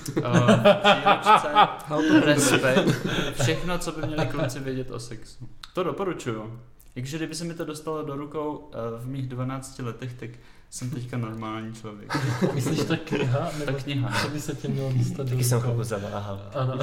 příručce 0.83 2.25
respekt. 2.25 3.07
Všechno, 3.42 3.79
co 3.79 3.92
by 3.92 4.07
měli 4.07 4.27
kluci 4.27 4.61
vědět 4.61 4.90
o 4.90 5.01
sexu. 5.01 5.49
To 5.75 5.83
doporučuju. 5.83 6.61
Jakže 6.97 7.16
kdyby 7.16 7.35
se 7.35 7.44
mi 7.44 7.55
to 7.55 7.64
dostalo 7.64 8.03
do 8.03 8.16
rukou 8.16 8.70
eh, 8.73 8.77
v 8.99 9.07
mých 9.09 9.29
12 9.29 9.79
letech, 9.79 10.14
tak 10.14 10.31
jsem 10.75 10.91
teďka 10.91 11.19
normální 11.19 11.75
člověk. 11.75 12.17
Myslíš 12.55 12.85
ta 12.85 12.97
kniha? 12.97 13.39
Ta 13.39 13.51
Nebo 13.59 13.79
kniha. 13.79 14.23
co 14.23 14.29
by 14.29 14.41
se 14.41 14.55
tě 14.55 14.69
mělo 14.69 14.93
dostat 14.93 15.23
do 15.23 15.31
Taky 15.31 15.45
jsem 15.45 15.61
chvilku 15.61 15.85
zaváhal. 15.85 16.41
Ano. 16.55 16.79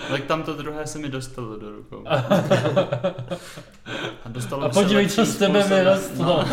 Tak 0.10 0.24
tam 0.24 0.42
to 0.42 0.54
druhé 0.54 0.86
se 0.86 0.98
mi 0.98 1.08
dostalo 1.08 1.56
do 1.58 1.70
rukou. 1.70 2.04
A, 2.06 2.24
dostalo 4.28 4.64
A 4.64 4.68
podívej, 4.68 5.08
co 5.08 5.26
z 5.26 5.36
tebe 5.36 5.68
vyrostlo. 5.68 6.24
No. 6.24 6.44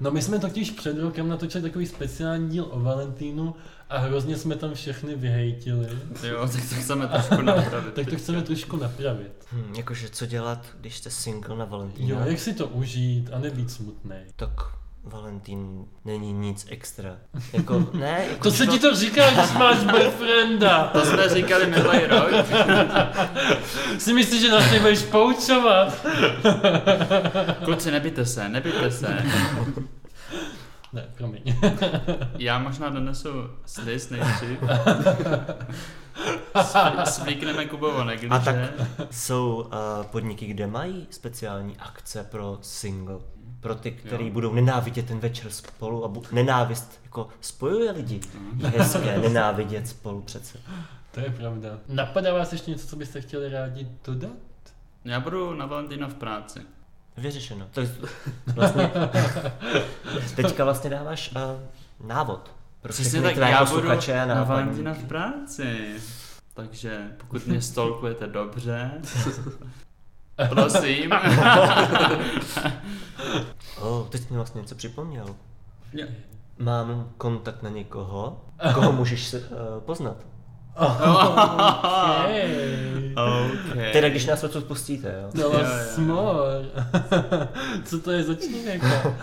No 0.00 0.10
my 0.10 0.22
jsme 0.22 0.38
totiž 0.38 0.70
před 0.70 0.98
rokem 0.98 1.28
natočili 1.28 1.62
takový 1.62 1.86
speciální 1.86 2.48
díl 2.48 2.66
o 2.70 2.80
Valentínu 2.80 3.54
a 3.92 3.98
hrozně 3.98 4.36
jsme 4.36 4.56
tam 4.56 4.74
všechny 4.74 5.14
vyhejtili. 5.14 5.88
Jo, 6.22 6.48
tak 6.52 6.68
to 6.68 6.74
chceme 6.74 7.06
trošku 7.08 7.42
napravit. 7.42 7.94
Tak 7.94 8.06
to 8.10 8.16
chceme 8.16 8.42
trošku 8.42 8.76
napravit. 8.76 9.32
Hm, 9.52 9.72
jakože 9.76 10.08
co 10.08 10.26
dělat, 10.26 10.66
když 10.80 10.96
jste 10.96 11.10
single 11.10 11.56
na 11.56 11.64
Valentína? 11.64 12.08
Jo, 12.08 12.26
jak 12.26 12.40
si 12.40 12.54
to 12.54 12.66
užít 12.66 13.30
a 13.32 13.38
nebýt 13.38 13.70
smutný. 13.70 14.16
Tak 14.36 14.50
Valentín 15.04 15.84
není 16.04 16.32
nic 16.32 16.66
extra. 16.70 17.16
Jako, 17.52 17.90
ne, 17.92 18.26
jako 18.30 18.42
To 18.42 18.50
se 18.50 18.66
ti 18.66 18.78
to 18.78 18.96
říká, 18.96 19.30
když 19.30 19.52
máš 19.52 19.84
boyfrienda. 19.84 20.84
To 20.92 21.04
jsme 21.04 21.28
říkali 21.28 21.66
minulý 21.66 21.98
rok. 22.06 22.30
Si 23.98 24.14
myslíš, 24.14 24.40
že 24.40 24.50
nás 24.50 24.70
nebudeš 24.72 25.02
poučovat? 25.02 26.06
Kluci, 27.64 27.90
nebijte 27.90 28.26
se, 28.26 28.48
nebijte 28.48 28.90
se. 28.90 29.24
Ne, 30.92 31.06
promiň. 31.16 31.42
Já 32.38 32.58
možná 32.58 32.88
donesu 32.90 33.28
sliz 33.66 34.10
nejdřív. 34.10 34.58
Svíkneme 37.04 37.66
Kubovonek, 37.66 38.20
A 38.30 38.38
když 38.38 38.44
tak- 38.44 38.56
je. 38.56 38.72
Jsou 39.10 39.54
uh, 39.56 39.70
podniky, 40.06 40.46
kde 40.46 40.66
mají 40.66 41.06
speciální 41.10 41.76
akce 41.76 42.24
pro 42.24 42.58
single. 42.62 43.18
Pro 43.60 43.74
ty, 43.74 43.90
kteří 43.92 44.26
Jo. 44.26 44.32
budou 44.32 44.52
nenávidět 44.54 45.06
ten 45.06 45.18
večer 45.18 45.50
spolu 45.50 46.04
a 46.04 46.08
bu- 46.08 46.22
nenávist 46.32 47.00
jako 47.04 47.28
spojuje 47.40 47.90
lidi. 47.92 48.20
Je 48.58 48.68
hezké 48.68 49.18
nenávidět 49.18 49.88
spolu 49.88 50.22
přece. 50.22 50.58
To 51.10 51.20
je 51.20 51.30
pravda. 51.30 51.78
Napadá 51.88 52.32
vás 52.34 52.52
ještě 52.52 52.70
něco, 52.70 52.86
co 52.86 52.96
byste 52.96 53.20
chtěli 53.20 53.48
rádi 53.48 53.88
dodat? 54.04 54.30
Já 55.04 55.20
budu 55.20 55.54
na 55.54 55.66
Valentína 55.66 56.08
v 56.08 56.14
práci. 56.14 56.60
Vyřešeno. 57.16 57.66
To 57.72 57.80
je 57.80 57.90
vlastně, 58.54 58.90
teďka 60.36 60.64
vlastně 60.64 60.90
dáváš 60.90 61.32
uh, 61.34 62.06
návod. 62.08 62.50
Pro 62.82 62.92
Přesně 62.92 63.10
všechny 63.10 63.28
tak, 63.28 63.34
tvé 63.34 63.50
já 63.50 63.64
budu 63.64 63.88
na. 63.88 64.44
Valentína 64.44 64.94
v 64.94 65.04
práci. 65.04 65.94
Takže 66.54 67.06
pokud 67.16 67.46
mě 67.46 67.62
stolkujete 67.62 68.26
dobře, 68.26 68.90
prosím. 70.48 71.12
Oh, 73.80 74.08
teď 74.08 74.30
mi 74.30 74.36
vlastně 74.36 74.60
něco 74.60 74.74
připomněl. 74.74 75.26
Mám 76.58 77.10
kontakt 77.18 77.62
na 77.62 77.70
někoho, 77.70 78.44
koho 78.74 78.92
můžeš 78.92 79.26
se, 79.26 79.38
uh, 79.40 79.46
poznat. 79.80 80.16
Okay. 80.76 82.62
OK. 83.16 83.92
Teda 83.92 84.08
když 84.08 84.26
nás 84.26 84.44
odsud 84.44 84.64
pustíte, 84.64 85.14
jo. 85.22 85.30
Dala 85.42 85.54
Jo, 85.54 85.60
jo. 85.60 85.66
smor. 85.94 86.46
Co 87.84 87.98
to 88.00 88.10
je 88.10 88.22
za 88.22 88.34
člověka? 88.34 89.14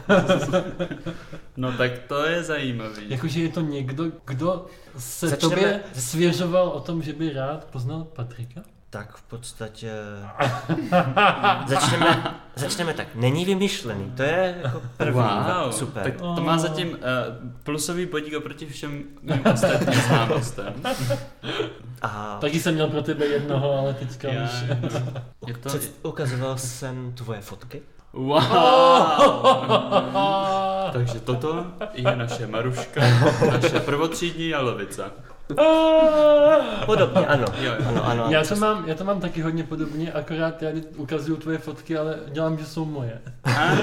No 1.57 1.71
tak 1.71 1.91
to 2.07 2.25
je 2.25 2.43
zajímavý. 2.43 3.01
Jakože 3.09 3.41
je 3.41 3.49
to 3.49 3.61
někdo, 3.61 4.05
kdo 4.25 4.65
se 4.97 5.27
Začneme- 5.27 5.49
tobě 5.49 5.79
svěřoval 5.93 6.67
o 6.69 6.79
tom, 6.79 7.03
že 7.03 7.13
by 7.13 7.33
rád 7.33 7.65
poznal 7.65 8.03
Patrika? 8.03 8.61
Tak 8.89 9.17
v 9.17 9.21
podstatě... 9.21 9.91
začneme, 11.67 12.35
začneme 12.55 12.93
tak. 12.93 13.07
Není 13.15 13.45
vymyšlený, 13.45 14.11
to 14.15 14.23
je 14.23 14.59
jako 14.63 14.81
první. 14.97 15.13
Wow, 15.21 15.71
Super. 15.71 16.03
tak 16.03 16.17
to 16.17 16.41
má 16.41 16.57
zatím 16.57 16.89
uh, 16.89 16.97
plusový 17.63 18.05
bodík 18.05 18.33
oproti 18.37 18.65
všem 18.65 19.03
ostatním 19.53 20.01
známostem. 20.07 20.73
A 22.01 22.37
Taky 22.41 22.59
jsem 22.59 22.73
měl 22.73 22.87
pro 22.87 23.01
tebe 23.01 23.25
jednoho, 23.25 23.79
ale 23.79 23.93
teďka 23.93 24.27
Já- 24.27 24.43
už... 24.43 24.51
Je 25.47 25.53
to... 25.53 25.69
před, 25.69 25.91
ukazoval 26.03 26.57
jsem 26.57 27.13
tvoje 27.13 27.41
fotky. 27.41 27.81
Wow! 28.13 28.39
Takže 30.93 31.19
toto 31.19 31.65
je 31.93 32.15
naše 32.15 32.47
Maruška, 32.47 33.01
naše 33.51 33.79
prvotřídní 33.79 34.49
jalovica. 34.49 35.11
Podobně, 36.85 37.25
ano. 37.27 37.45
Jo, 37.61 37.71
jo. 37.79 37.85
Ano, 37.87 38.05
ano. 38.05 38.25
Já 38.29 38.43
to, 38.43 38.55
mám, 38.55 38.83
já 38.87 38.95
to 38.95 39.03
mám 39.03 39.19
taky 39.19 39.41
hodně 39.41 39.63
podobně, 39.63 40.11
akorát 40.11 40.61
já 40.61 40.69
ukazuju 40.95 41.37
tvoje 41.37 41.57
fotky, 41.57 41.97
ale 41.97 42.15
dělám, 42.31 42.57
že 42.57 42.65
jsou 42.65 42.85
moje. 42.85 43.21
Ah, 43.43 43.77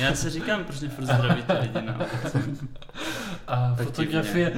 já 0.00 0.14
si 0.14 0.30
říkám, 0.30 0.64
proč 0.64 0.80
mě 0.80 0.88
furt 0.88 1.04
zdravíte 1.04 1.58
lidi 1.60 1.86
na 1.86 1.96
ulici. 1.96 2.38
A 3.48 3.74
Tak 3.78 3.86
fotografie, 3.86 4.52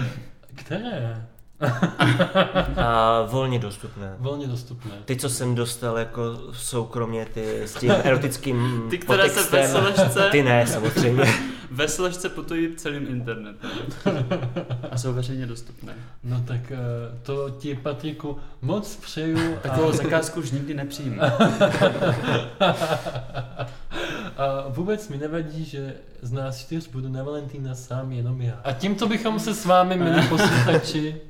které? 0.54 1.26
A 2.76 3.22
volně 3.22 3.58
dostupné. 3.58 4.14
Volně 4.18 4.46
dostupné. 4.46 4.90
Ty, 5.04 5.16
co 5.16 5.28
jsem 5.28 5.54
dostal 5.54 5.98
jako 5.98 6.22
soukromně, 6.52 7.26
ty 7.34 7.62
s 7.62 7.74
tím 7.74 7.90
erotickým 7.90 8.86
Ty, 8.90 8.98
které 8.98 9.28
se 9.28 9.42
ve 9.42 9.42
podtextem, 9.42 9.94
složce, 9.94 10.28
ty 10.30 10.42
ne, 10.42 10.66
samozřejmě. 10.66 11.24
ve 11.70 11.88
složce 11.88 12.28
putují 12.28 12.76
celým 12.76 13.06
internetem. 13.06 13.70
A 14.90 14.98
jsou 14.98 15.12
veřejně 15.12 15.46
dostupné. 15.46 15.94
No 16.24 16.44
tak 16.46 16.72
eh, 16.72 16.78
to 17.22 17.50
ti, 17.50 17.74
Patriku, 17.74 18.36
moc 18.62 18.96
přeju. 18.96 19.56
Takovou 19.62 19.92
zakázku 19.92 20.40
už 20.40 20.50
nikdy 20.50 20.74
nepřijmu. 20.74 21.20
A 24.36 24.68
vůbec 24.68 25.08
mi 25.08 25.16
nevadí, 25.16 25.64
že 25.64 25.94
z 26.22 26.32
nás 26.32 26.58
čtyř 26.58 26.88
budu 26.88 27.08
na 27.08 27.22
Valentína 27.22 27.74
sám 27.74 28.12
jenom 28.12 28.40
já. 28.40 28.60
A 28.64 28.72
tímto 28.72 29.08
bychom 29.08 29.40
se 29.40 29.54
s 29.54 29.64
vámi, 29.64 29.96
milí 29.96 30.28
posluchači, 30.28 31.20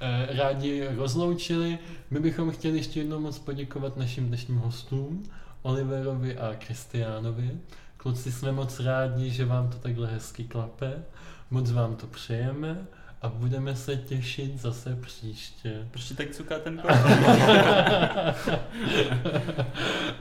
eh, 0.00 0.36
rádi 0.36 0.88
rozloučili. 0.96 1.78
My 2.10 2.20
bychom 2.20 2.50
chtěli 2.50 2.76
ještě 2.76 3.00
jednou 3.00 3.20
moc 3.20 3.38
poděkovat 3.38 3.96
našim 3.96 4.28
dnešním 4.28 4.56
hostům, 4.56 5.22
Oliverovi 5.62 6.36
a 6.38 6.54
Kristiánovi. 6.54 7.50
Kluci, 8.02 8.32
jsme 8.32 8.52
moc 8.52 8.80
rádi, 8.80 9.30
že 9.30 9.44
vám 9.44 9.68
to 9.70 9.76
takhle 9.78 10.08
hezky 10.08 10.44
klape. 10.44 10.92
Moc 11.50 11.70
vám 11.72 11.96
to 11.96 12.06
přejeme 12.06 12.76
a 13.22 13.28
budeme 13.28 13.76
se 13.76 13.96
těšit 13.96 14.60
zase 14.60 14.96
příště. 14.96 15.86
Proč 15.90 16.12
tak 16.16 16.30
cuká 16.30 16.58
ten? 16.58 16.82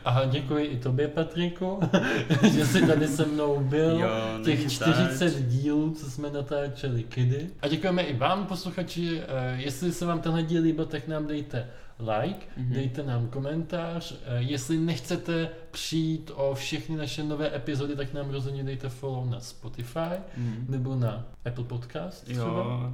A 0.06 0.26
děkuji 0.26 0.66
i 0.66 0.78
tobě, 0.80 1.08
Patriku, 1.08 1.80
že 2.54 2.66
jsi 2.66 2.88
tady 2.88 3.08
se 3.08 3.26
mnou 3.26 3.60
byl. 3.60 4.00
Jo, 4.00 4.10
těch 4.46 4.58
není 4.60 4.70
40 4.70 5.30
zač. 5.30 5.44
dílů, 5.44 5.92
co 5.94 6.12
jsme 6.12 6.30
natáčeli 6.32 7.04
kidy. 7.04 7.50
A 7.62 7.68
děkujeme 7.68 8.02
i 8.04 8.18
vám, 8.18 8.46
posluchači. 8.46 9.22
eh, 9.28 9.56
Jestli 9.62 9.92
se 9.92 10.06
vám 10.06 10.22
tenhle 10.22 10.44
díl 10.44 10.62
líbil, 10.64 10.86
tak 10.86 11.08
nám 11.08 11.28
dejte 11.28 11.68
like, 12.00 12.46
Mhm. 12.58 12.74
dejte 12.74 13.04
nám 13.04 13.28
komentář. 13.28 14.14
Eh, 14.26 14.42
Jestli 14.42 14.78
nechcete 14.78 15.50
přijít 15.72 16.32
o 16.36 16.56
všechny 16.56 16.96
naše 16.98 17.24
nové 17.24 17.56
epizody, 17.56 17.96
tak 17.96 18.14
nám 18.14 18.30
rozhodně 18.30 18.64
dejte 18.64 18.90
follow 18.90 19.30
na 19.30 19.40
Spotify 19.40 20.10
Mhm. 20.38 20.66
nebo 20.70 20.96
na 20.96 21.26
Apple 21.46 21.64
Podcast 21.64 22.24
třeba. 22.26 22.44
Jo, 22.44 22.94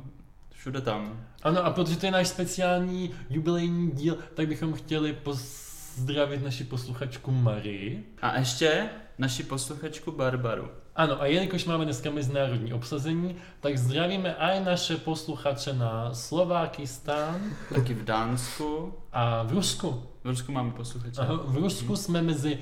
všude 0.54 0.82
tam. 0.82 1.20
Ano, 1.44 1.66
a 1.66 1.72
protože 1.72 1.98
to 1.98 2.06
je 2.06 2.12
náš 2.12 2.28
speciální 2.28 3.12
jubilejní 3.30 3.92
díl, 3.92 4.18
tak 4.34 4.48
bychom 4.48 4.74
chtěli 4.74 5.14
pozdravit 5.14 6.44
naši 6.44 6.64
posluchačku 6.64 7.32
Marii. 7.32 8.06
A 8.22 8.40
ještě 8.40 8.90
naši 9.18 9.44
posluchačku 9.44 10.12
Barbaru. 10.12 10.70
Ano, 10.96 11.22
a 11.22 11.26
jelikož 11.26 11.66
máme 11.66 11.86
dneska 11.86 12.12
mezinárodní 12.12 12.74
obsazení, 12.74 13.36
tak 13.60 13.78
zdravíme 13.78 14.36
i 14.40 14.64
naše 14.64 14.98
posluchače 14.98 15.74
na 15.74 16.14
Slovákistán 16.14 17.42
Taky 17.76 17.94
v 17.94 18.04
Dánsku. 18.04 18.94
a 19.12 19.44
v 19.44 19.52
Rusku. 19.52 20.04
V 20.24 20.28
Rusku 20.28 20.52
máme 20.52 20.72
posluchače. 20.72 21.22
Aha, 21.22 21.40
v 21.44 21.58
Rusku 21.58 21.96
jsme 21.96 22.22
mezi 22.22 22.58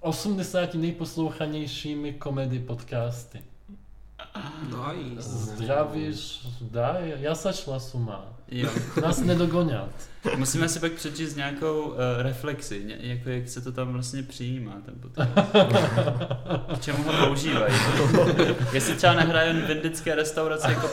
80 0.00 0.74
nejposlouchanějšími 0.74 2.12
komedy 2.12 2.58
podcasty. 2.58 3.42
Nice. 4.36 5.28
Zdravíš, 5.28 6.46
daj, 6.60 7.14
já 7.20 7.34
sačla 7.34 7.80
suma. 7.80 8.24
Jo. 8.50 8.70
Nás 9.02 9.20
nedogonat. 9.20 9.88
Musíme 10.36 10.68
si 10.68 10.80
pak 10.80 10.92
přečíst 10.92 11.36
nějakou 11.36 11.82
uh, 11.82 11.94
reflexi, 12.18 12.84
ně, 12.84 12.96
jako 13.00 13.30
jak 13.30 13.48
se 13.48 13.60
to 13.60 13.72
tam 13.72 13.92
vlastně 13.92 14.22
přijímá, 14.22 14.72
ten. 14.84 14.94
K 16.76 16.80
čemu 16.80 17.02
ho 17.02 17.26
používají. 17.26 17.74
Jestli 18.72 18.94
třeba 18.94 19.14
nehraje 19.14 19.48
jen 19.48 19.66
v 19.66 19.70
indické 19.70 20.14
restauraci 20.14 20.70
jako. 20.70 20.88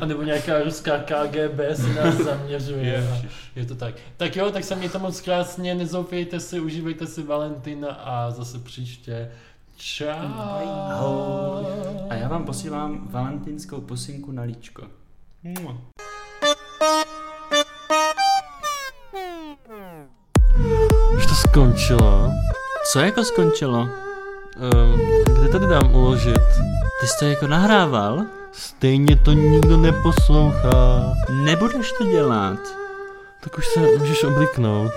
A 0.00 0.06
nebo 0.06 0.22
nějaká 0.22 0.62
ruská 0.62 0.98
KGB 0.98 1.60
si 1.74 1.94
nás 1.94 2.14
zaměřuje. 2.14 3.04
Ježiš. 3.14 3.32
Je 3.56 3.66
to 3.66 3.74
tak. 3.74 3.94
Tak 4.16 4.36
jo, 4.36 4.50
tak 4.50 4.64
se 4.64 4.74
mějte 4.74 4.98
moc 4.98 5.20
krásně, 5.20 5.74
nezoufejte 5.74 6.40
si, 6.40 6.60
užívejte 6.60 7.06
si 7.06 7.22
Valentina 7.22 7.88
a 7.88 8.30
zase 8.30 8.58
příště. 8.58 9.30
Čau. 9.76 10.08
Ahoj. 10.90 11.64
A 12.10 12.14
já 12.14 12.28
vám 12.28 12.44
posílám 12.44 13.08
valentinskou 13.10 13.80
pusinku 13.80 14.32
na 14.32 14.42
líčko. 14.42 14.82
Mua. 15.42 15.76
Už 21.16 21.26
to 21.26 21.34
skončilo. 21.34 22.30
Co 22.92 23.00
jako 23.00 23.24
skončilo? 23.24 23.78
Um, 23.78 25.00
kde 25.24 25.48
tady 25.48 25.66
dám 25.66 25.94
uložit? 25.94 26.42
Ty 27.00 27.06
jsi 27.06 27.18
to 27.18 27.24
jako 27.24 27.46
nahrával? 27.46 28.24
Stejně 28.52 29.16
to 29.16 29.32
nikdo 29.32 29.76
neposlouchá. 29.76 31.14
Nebudeš 31.44 31.92
to 31.98 32.04
dělat. 32.04 32.58
Tak 33.40 33.58
už 33.58 33.66
se 33.66 33.80
můžeš 33.80 34.24
obliknout. 34.24 34.92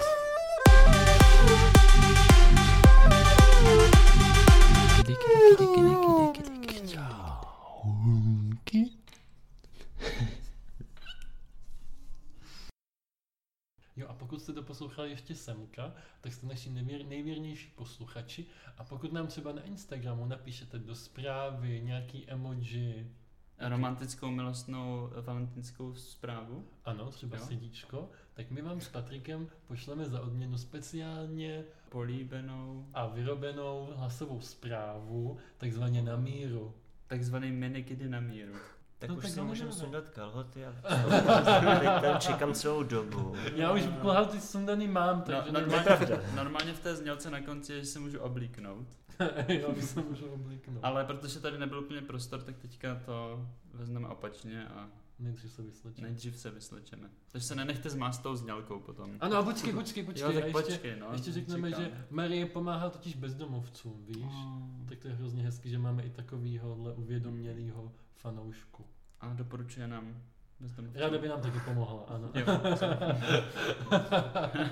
Jo 13.96 14.08
a 14.08 14.14
pokud 14.14 14.42
jste 14.42 14.54
to 14.54 14.64
poslouchali 14.64 15.10
ještě 15.10 15.36
semka, 15.36 15.94
tak 16.22 16.34
jste 16.34 16.48
naši 16.48 16.70
nevěr, 16.70 17.06
nejvěrnější 17.06 17.72
posluchači. 17.76 18.46
A 18.78 18.84
pokud 18.84 19.14
nám 19.14 19.28
třeba 19.28 19.52
na 19.52 19.62
Instagramu 19.62 20.26
napíšete 20.26 20.80
do 20.80 20.96
zprávy 20.96 21.82
nějaký 21.82 22.30
emoji, 22.30 23.16
Romantickou 23.60 24.32
milostnou 24.32 25.10
valentinskou 25.22 25.96
zprávu? 25.96 26.68
ano, 26.86 27.12
třeba 27.12 27.38
Jo. 27.38 27.46
srdíčko, 27.46 28.10
tak 28.40 28.52
my 28.52 28.62
vám 28.62 28.82
s 28.82 28.88
Patrikem 28.88 29.48
pošleme 29.68 30.06
za 30.06 30.22
odměnu 30.22 30.58
speciálně 30.58 31.64
Políbenou, 31.90 32.86
a 32.94 33.08
vyrobenou 33.08 33.90
hlasovou 33.96 34.42
zprávu, 34.42 35.38
takzvaně 35.58 36.02
na 36.02 36.16
míru. 36.16 36.74
takzvaný 37.08 37.52
minikidy 37.52 38.10
na 38.10 38.20
míru. 38.20 38.54
Tak 39.00 39.10
No 39.10 39.16
už 39.16 39.24
tak 39.24 39.32
si 39.32 39.40
no, 39.40 39.46
můžeme 39.46 39.70
no, 39.70 39.76
no. 39.76 39.82
sundat 39.82 40.10
kalhoty 40.10 40.66
a 40.66 40.72
tam 42.02 42.20
čekám 42.20 42.54
celou 42.54 42.84
dobu. 42.84 43.36
Já 43.56 43.72
už 43.72 43.82
kalhoty 44.02 44.42
sundaný 44.42 44.88
mám, 44.88 45.18
No, 45.18 45.24
takže 45.24 45.52
normálně, 45.52 45.84
pravda. 45.84 46.18
normálně 46.36 46.74
v 46.74 46.80
té 46.80 46.96
znělce 46.96 47.30
na 47.32 47.42
konci 47.42 47.74
je, 47.74 47.80
že 47.80 47.86
se 47.86 48.00
můžu 48.00 48.20
oblíknout. 48.20 48.88
jo, 49.48 49.70
už 49.70 49.84
se 49.84 50.02
můžu 50.02 50.26
oblíknout. 50.32 50.80
Ale 50.84 51.06
protože 51.06 51.40
tady 51.40 51.58
nebyl 51.58 51.80
úplně 51.80 52.02
prostor, 52.02 52.42
tak 52.42 52.58
teďka 52.58 52.96
to 53.06 53.46
vezmeme 53.74 54.08
opačně 54.08 54.68
a 54.68 54.90
Nejdřív 55.20 55.52
se 55.52 55.62
vyslečím. 55.62 56.04
nejdřív 56.04 56.38
se 56.38 56.52
vyslečeme. 56.52 57.10
Takže 57.32 57.48
se 57.48 57.56
nenechte 57.56 57.90
zmást 57.90 58.24
tou 58.24 58.36
znělkou 58.36 58.80
potom. 58.80 59.18
Ano, 59.20 59.38
a 59.38 59.44
počkej, 59.44 59.74
počkej, 59.74 60.04
počkej. 60.04 60.24
jo, 60.24 60.34
tak 60.34 60.44
ještě, 60.44 60.74
počkej, 60.74 61.00
no. 61.00 61.08
ještě 61.12 61.32
řekneme, 61.32 61.70
čekám. 61.70 61.84
že 61.84 62.06
Marie 62.10 62.46
pomáhá 62.46 62.90
totiž 62.90 63.16
bezdomovcům, 63.16 64.06
víš? 64.06 64.26
Oh. 64.26 64.88
Tak 64.90 65.00
to 65.00 65.08
je 65.08 65.14
hrozně 65.14 65.44
hezký, 65.44 65.70
že 65.70 65.78
máme 65.78 66.04
i 66.04 66.10
takovýhohle 66.10 66.94
uvědomělýho 66.94 67.92
fanoušku. 68.16 68.86
A 69.20 69.34
doporučuje 69.34 69.88
nám 69.88 70.22
bezdomovcům. 70.60 71.02
Ráda 71.02 71.18
by 71.18 71.28
nám 71.28 71.42
taky 71.42 71.60
pomohla, 71.60 72.04
ano. 72.08 72.32
Jo. 72.34 72.46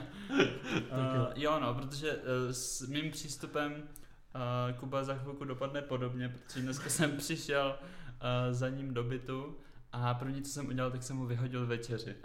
Uh, 0.77 1.31
jo, 1.36 1.60
no, 1.60 1.73
protože 1.73 2.15
uh, 2.15 2.21
s 2.51 2.88
mým 2.88 3.12
přístupem 3.12 3.73
uh, 3.73 4.79
Kuba 4.79 5.03
za 5.03 5.15
chvilku 5.15 5.45
dopadne 5.45 5.81
podobně, 5.81 6.29
protože 6.29 6.62
dneska 6.62 6.89
jsem 6.89 7.17
přišel 7.17 7.75
uh, 7.79 8.53
za 8.53 8.69
ním 8.69 8.93
do 8.93 9.03
bytu 9.03 9.55
A 9.93 10.13
první, 10.13 10.41
co 10.41 10.52
jsem 10.52 10.67
udělal, 10.67 10.91
tak 10.91 11.04
jsem 11.04 11.17
mu 11.17 11.26
vyhodil 11.26 11.67
večeři. 11.67 12.15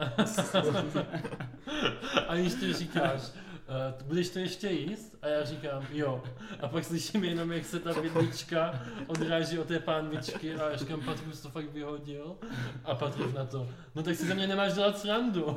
A 2.29 2.35
když 2.35 2.55
ty 2.55 2.72
říkáš, 2.72 3.20
uh, 3.22 4.07
budeš 4.07 4.31
to 4.31 4.38
ještě 4.38 4.68
jíst? 4.68 5.18
A 5.22 5.29
já 5.29 5.44
říkám, 5.44 5.87
jo. 5.90 6.22
A 6.61 6.68
pak 6.68 6.85
slyším 6.85 7.25
jenom, 7.25 7.53
jak 7.53 7.64
se 7.64 7.81
ta 7.81 7.92
vidlička 7.92 8.83
odráží 9.07 9.59
od 9.59 9.68
té 9.68 9.79
pánvičky 9.79 10.55
a 10.55 10.70
já 10.70 10.77
říkám, 10.77 11.01
Patrik 11.01 11.40
to 11.42 11.51
fakt 11.51 11.72
vyhodil. 11.72 12.37
A 12.85 12.94
Patrik 12.94 13.35
na 13.35 13.44
to, 13.44 13.68
no 13.94 14.03
tak 14.03 14.16
si 14.16 14.27
ze 14.27 14.35
mě 14.35 14.46
nemáš 14.46 14.72
dělat 14.72 14.98
srandu. 14.98 15.46